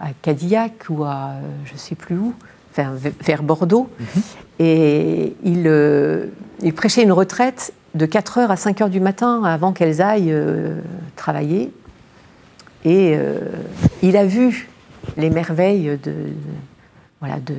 à 0.00 0.08
Cadillac 0.22 0.86
ou 0.90 1.04
à 1.04 1.34
je 1.64 1.72
ne 1.72 1.78
sais 1.78 1.96
plus 1.96 2.16
où, 2.16 2.34
vers 2.76 3.42
Bordeaux. 3.42 3.88
Mhm. 3.98 4.22
Et 4.60 5.36
il, 5.42 5.64
euh, 5.66 6.26
il, 6.60 6.74
prêchait 6.74 7.02
une 7.02 7.12
retraite 7.12 7.72
de 7.94 8.06
4 8.06 8.38
heures 8.38 8.50
à 8.50 8.56
5 8.56 8.80
heures 8.82 8.90
du 8.90 9.00
matin 9.00 9.42
avant 9.44 9.72
qu'elles 9.72 10.00
aillent 10.00 10.32
euh, 10.32 10.80
travailler. 11.16 11.72
Et 12.84 13.14
euh, 13.16 13.38
il 14.02 14.16
a 14.16 14.26
vu 14.26 14.68
les 15.16 15.30
merveilles 15.30 15.98
de, 16.02 16.14
voilà, 17.20 17.40
de, 17.40 17.56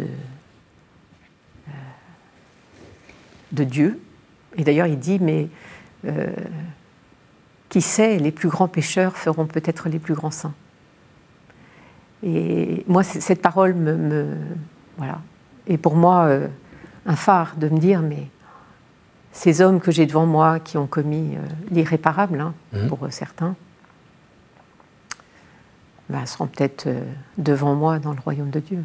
de 3.52 3.64
Dieu. 3.64 4.00
Et 4.58 4.64
d'ailleurs, 4.64 4.88
il 4.88 5.00
dit, 5.00 5.20
mais 5.20 5.50
qui 7.70 7.82
sait, 7.82 8.20
les 8.20 8.32
plus 8.32 8.48
grands 8.48 8.68
pécheurs 8.68 9.18
feront 9.18 9.48
peut-être 9.48 9.90
les 9.90 9.98
plus 10.00 10.14
grands 10.14 10.32
saints. 10.32 10.54
Et 12.24 12.84
moi, 12.88 13.04
cette 13.04 13.42
parole 13.42 13.74
me 13.74 14.28
voilà. 14.98 15.20
Et 15.68 15.78
pour 15.78 15.96
moi, 15.96 16.26
euh, 16.26 16.48
un 17.06 17.16
phare 17.16 17.56
de 17.58 17.70
me 17.70 17.80
dire, 17.80 18.02
mais 18.02 18.28
ces 19.32 19.62
hommes 19.62 19.80
que 19.80 19.92
j'ai 19.92 20.06
devant 20.06 20.26
moi 20.26 20.60
qui 20.60 20.78
ont 20.78 20.88
commis 20.88 21.36
euh, 21.36 21.40
l'irréparable, 21.72 22.40
hein, 22.40 22.54
mhm. 22.74 22.88
pour 22.88 23.08
certains, 23.10 23.56
bah, 26.10 26.26
seront 26.26 26.48
peut-être 26.48 26.88
euh, 26.88 27.02
devant 27.38 27.76
moi 27.76 28.00
dans 28.00 28.14
le 28.14 28.20
royaume 28.20 28.52
de 28.52 28.60
Dieu. 28.60 28.84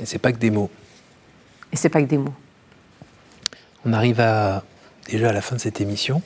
Et 0.00 0.06
c'est 0.06 0.18
pas 0.18 0.32
que 0.32 0.38
des 0.38 0.50
mots. 0.50 0.70
Et 1.72 1.76
c'est 1.76 1.88
pas 1.88 2.00
que 2.00 2.06
des 2.06 2.18
mots. 2.18 2.34
On 3.84 3.92
arrive 3.92 4.20
à, 4.20 4.64
déjà 5.08 5.30
à 5.30 5.32
la 5.32 5.40
fin 5.40 5.56
de 5.56 5.60
cette 5.60 5.80
émission. 5.80 6.22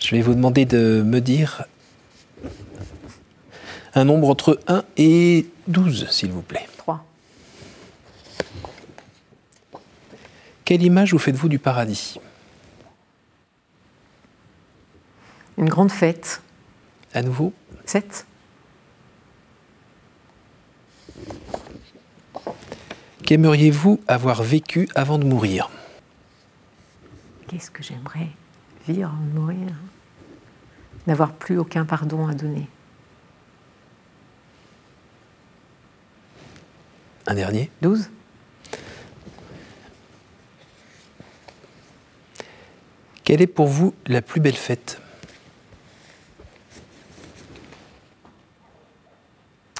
Je 0.00 0.14
vais 0.14 0.22
vous 0.22 0.34
demander 0.34 0.64
de 0.64 1.02
me 1.04 1.20
dire 1.20 1.64
un 3.94 4.04
nombre 4.04 4.30
entre 4.30 4.60
1 4.68 4.84
et 4.96 5.46
12, 5.66 6.08
s'il 6.10 6.30
vous 6.30 6.42
plaît. 6.42 6.66
Quelle 10.70 10.84
image 10.84 11.10
vous 11.12 11.18
faites-vous 11.18 11.48
du 11.48 11.58
paradis? 11.58 12.20
Une 15.58 15.68
grande 15.68 15.90
fête. 15.90 16.42
À 17.12 17.22
nouveau? 17.22 17.52
Sept. 17.86 18.24
Qu'aimeriez-vous 23.24 24.00
avoir 24.06 24.44
vécu 24.44 24.88
avant 24.94 25.18
de 25.18 25.24
mourir? 25.24 25.70
Qu'est-ce 27.48 27.72
que 27.72 27.82
j'aimerais 27.82 28.28
vivre 28.86 29.08
avant 29.08 29.24
de 29.24 29.40
mourir? 29.40 29.74
N'avoir 31.08 31.32
plus 31.32 31.58
aucun 31.58 31.84
pardon 31.84 32.28
à 32.28 32.34
donner. 32.34 32.68
Un 37.26 37.34
dernier? 37.34 37.72
Douze. 37.82 38.08
Quelle 43.30 43.42
est 43.42 43.46
pour 43.46 43.68
vous 43.68 43.94
la 44.06 44.22
plus 44.22 44.40
belle 44.40 44.56
fête? 44.56 45.00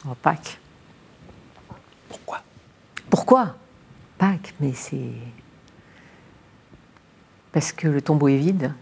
Oh, 0.08 0.14
Pâques. 0.22 0.60
Pourquoi? 2.08 2.44
Pourquoi? 3.10 3.56
Pâques, 4.18 4.54
mais 4.60 4.72
c'est 4.72 5.10
parce 7.50 7.72
que 7.72 7.88
le 7.88 8.00
tombeau 8.00 8.28
est 8.28 8.36
vide 8.36 8.72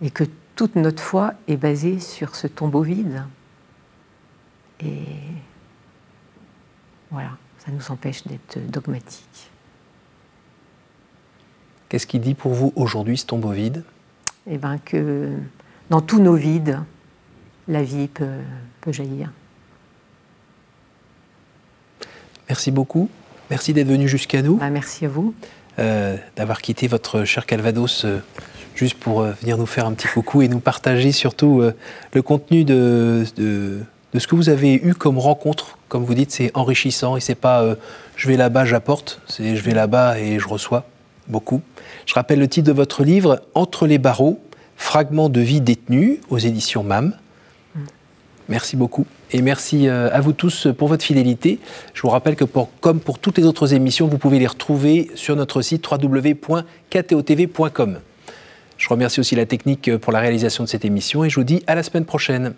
et 0.00 0.12
que 0.12 0.22
toute 0.54 0.76
notre 0.76 1.02
foi 1.02 1.34
est 1.48 1.56
basée 1.56 1.98
sur 1.98 2.36
ce 2.36 2.46
tombeau 2.46 2.82
vide. 2.82 3.24
Et 4.78 5.02
voilà, 7.10 7.36
ça 7.58 7.72
nous 7.72 7.90
empêche 7.90 8.24
d'être 8.24 8.56
dogmatiques. 8.70 9.50
Qu'est-ce 11.90 12.06
qui 12.06 12.20
dit 12.20 12.34
pour 12.34 12.52
vous 12.52 12.72
aujourd'hui 12.76 13.18
ce 13.18 13.26
tombeau 13.26 13.50
vide? 13.50 13.82
Eh 14.48 14.58
bien 14.58 14.78
que 14.78 15.28
dans 15.90 16.00
tous 16.00 16.20
nos 16.22 16.36
vides, 16.36 16.78
la 17.66 17.82
vie 17.82 18.06
peut, 18.06 18.92
jaillir. 18.92 19.32
Merci 22.48 22.70
beaucoup. 22.70 23.10
Merci 23.50 23.72
d'être 23.72 23.88
venu 23.88 24.06
jusqu'à 24.06 24.40
nous. 24.40 24.56
Bah, 24.56 24.70
merci 24.70 25.04
à 25.04 25.08
vous. 25.08 25.34
Euh, 25.80 26.16
d'avoir 26.36 26.62
quitté 26.62 26.86
votre 26.86 27.24
cher 27.24 27.44
Calvados 27.44 28.04
euh, 28.04 28.20
juste 28.76 28.96
pour 28.96 29.22
euh, 29.22 29.32
venir 29.40 29.58
nous 29.58 29.66
faire 29.66 29.86
un 29.86 29.92
petit 29.92 30.06
coucou 30.06 30.42
et 30.42 30.48
nous 30.48 30.60
partager 30.60 31.10
surtout 31.10 31.60
le 32.12 32.22
contenu 32.22 32.62
de, 32.62 33.24
de, 33.36 33.82
ce 34.16 34.28
que 34.28 34.36
vous 34.36 34.48
avez 34.48 34.74
eu 34.74 34.94
comme 34.94 35.18
rencontre. 35.18 35.76
Comme 35.88 36.04
vous 36.04 36.14
dites, 36.14 36.30
c'est 36.30 36.52
enrichissant 36.54 37.16
et 37.16 37.20
c'est 37.20 37.34
pas 37.34 37.64
je 38.14 38.28
vais 38.28 38.36
là-bas, 38.36 38.64
j'apporte, 38.64 39.20
c'est 39.26 39.56
je 39.56 39.64
vais 39.64 39.74
là-bas 39.74 40.20
et 40.20 40.38
je 40.38 40.46
reçois 40.46 40.86
beaucoup. 41.28 41.62
Je 42.06 42.14
rappelle 42.14 42.38
le 42.38 42.48
titre 42.48 42.66
de 42.66 42.72
votre 42.72 43.04
livre, 43.04 43.42
Entre 43.54 43.86
les 43.86 43.98
barreaux, 43.98 44.40
fragments 44.76 45.28
de 45.28 45.40
vie 45.40 45.60
détenus, 45.60 46.18
aux 46.30 46.38
éditions 46.38 46.82
MAM. 46.82 47.14
Merci 48.48 48.76
beaucoup. 48.76 49.06
Et 49.30 49.42
merci 49.42 49.86
euh, 49.86 50.10
à 50.12 50.20
vous 50.20 50.32
tous 50.32 50.66
pour 50.76 50.88
votre 50.88 51.04
fidélité. 51.04 51.60
Je 51.94 52.02
vous 52.02 52.08
rappelle 52.08 52.34
que 52.34 52.44
comme 52.80 52.98
pour 52.98 53.20
toutes 53.20 53.38
les 53.38 53.44
autres 53.44 53.74
émissions, 53.74 54.08
vous 54.08 54.18
pouvez 54.18 54.40
les 54.40 54.48
retrouver 54.48 55.08
sur 55.14 55.36
notre 55.36 55.62
site 55.62 55.88
www.ktotv.com. 55.88 56.60
Je 58.76 58.88
remercie 58.88 59.20
aussi 59.20 59.36
la 59.36 59.46
technique 59.46 59.96
pour 59.98 60.12
la 60.12 60.18
réalisation 60.18 60.64
de 60.64 60.68
cette 60.68 60.84
émission 60.84 61.22
et 61.22 61.30
je 61.30 61.36
vous 61.36 61.44
dis 61.44 61.62
à 61.68 61.76
la 61.76 61.84
semaine 61.84 62.06
prochaine. 62.06 62.54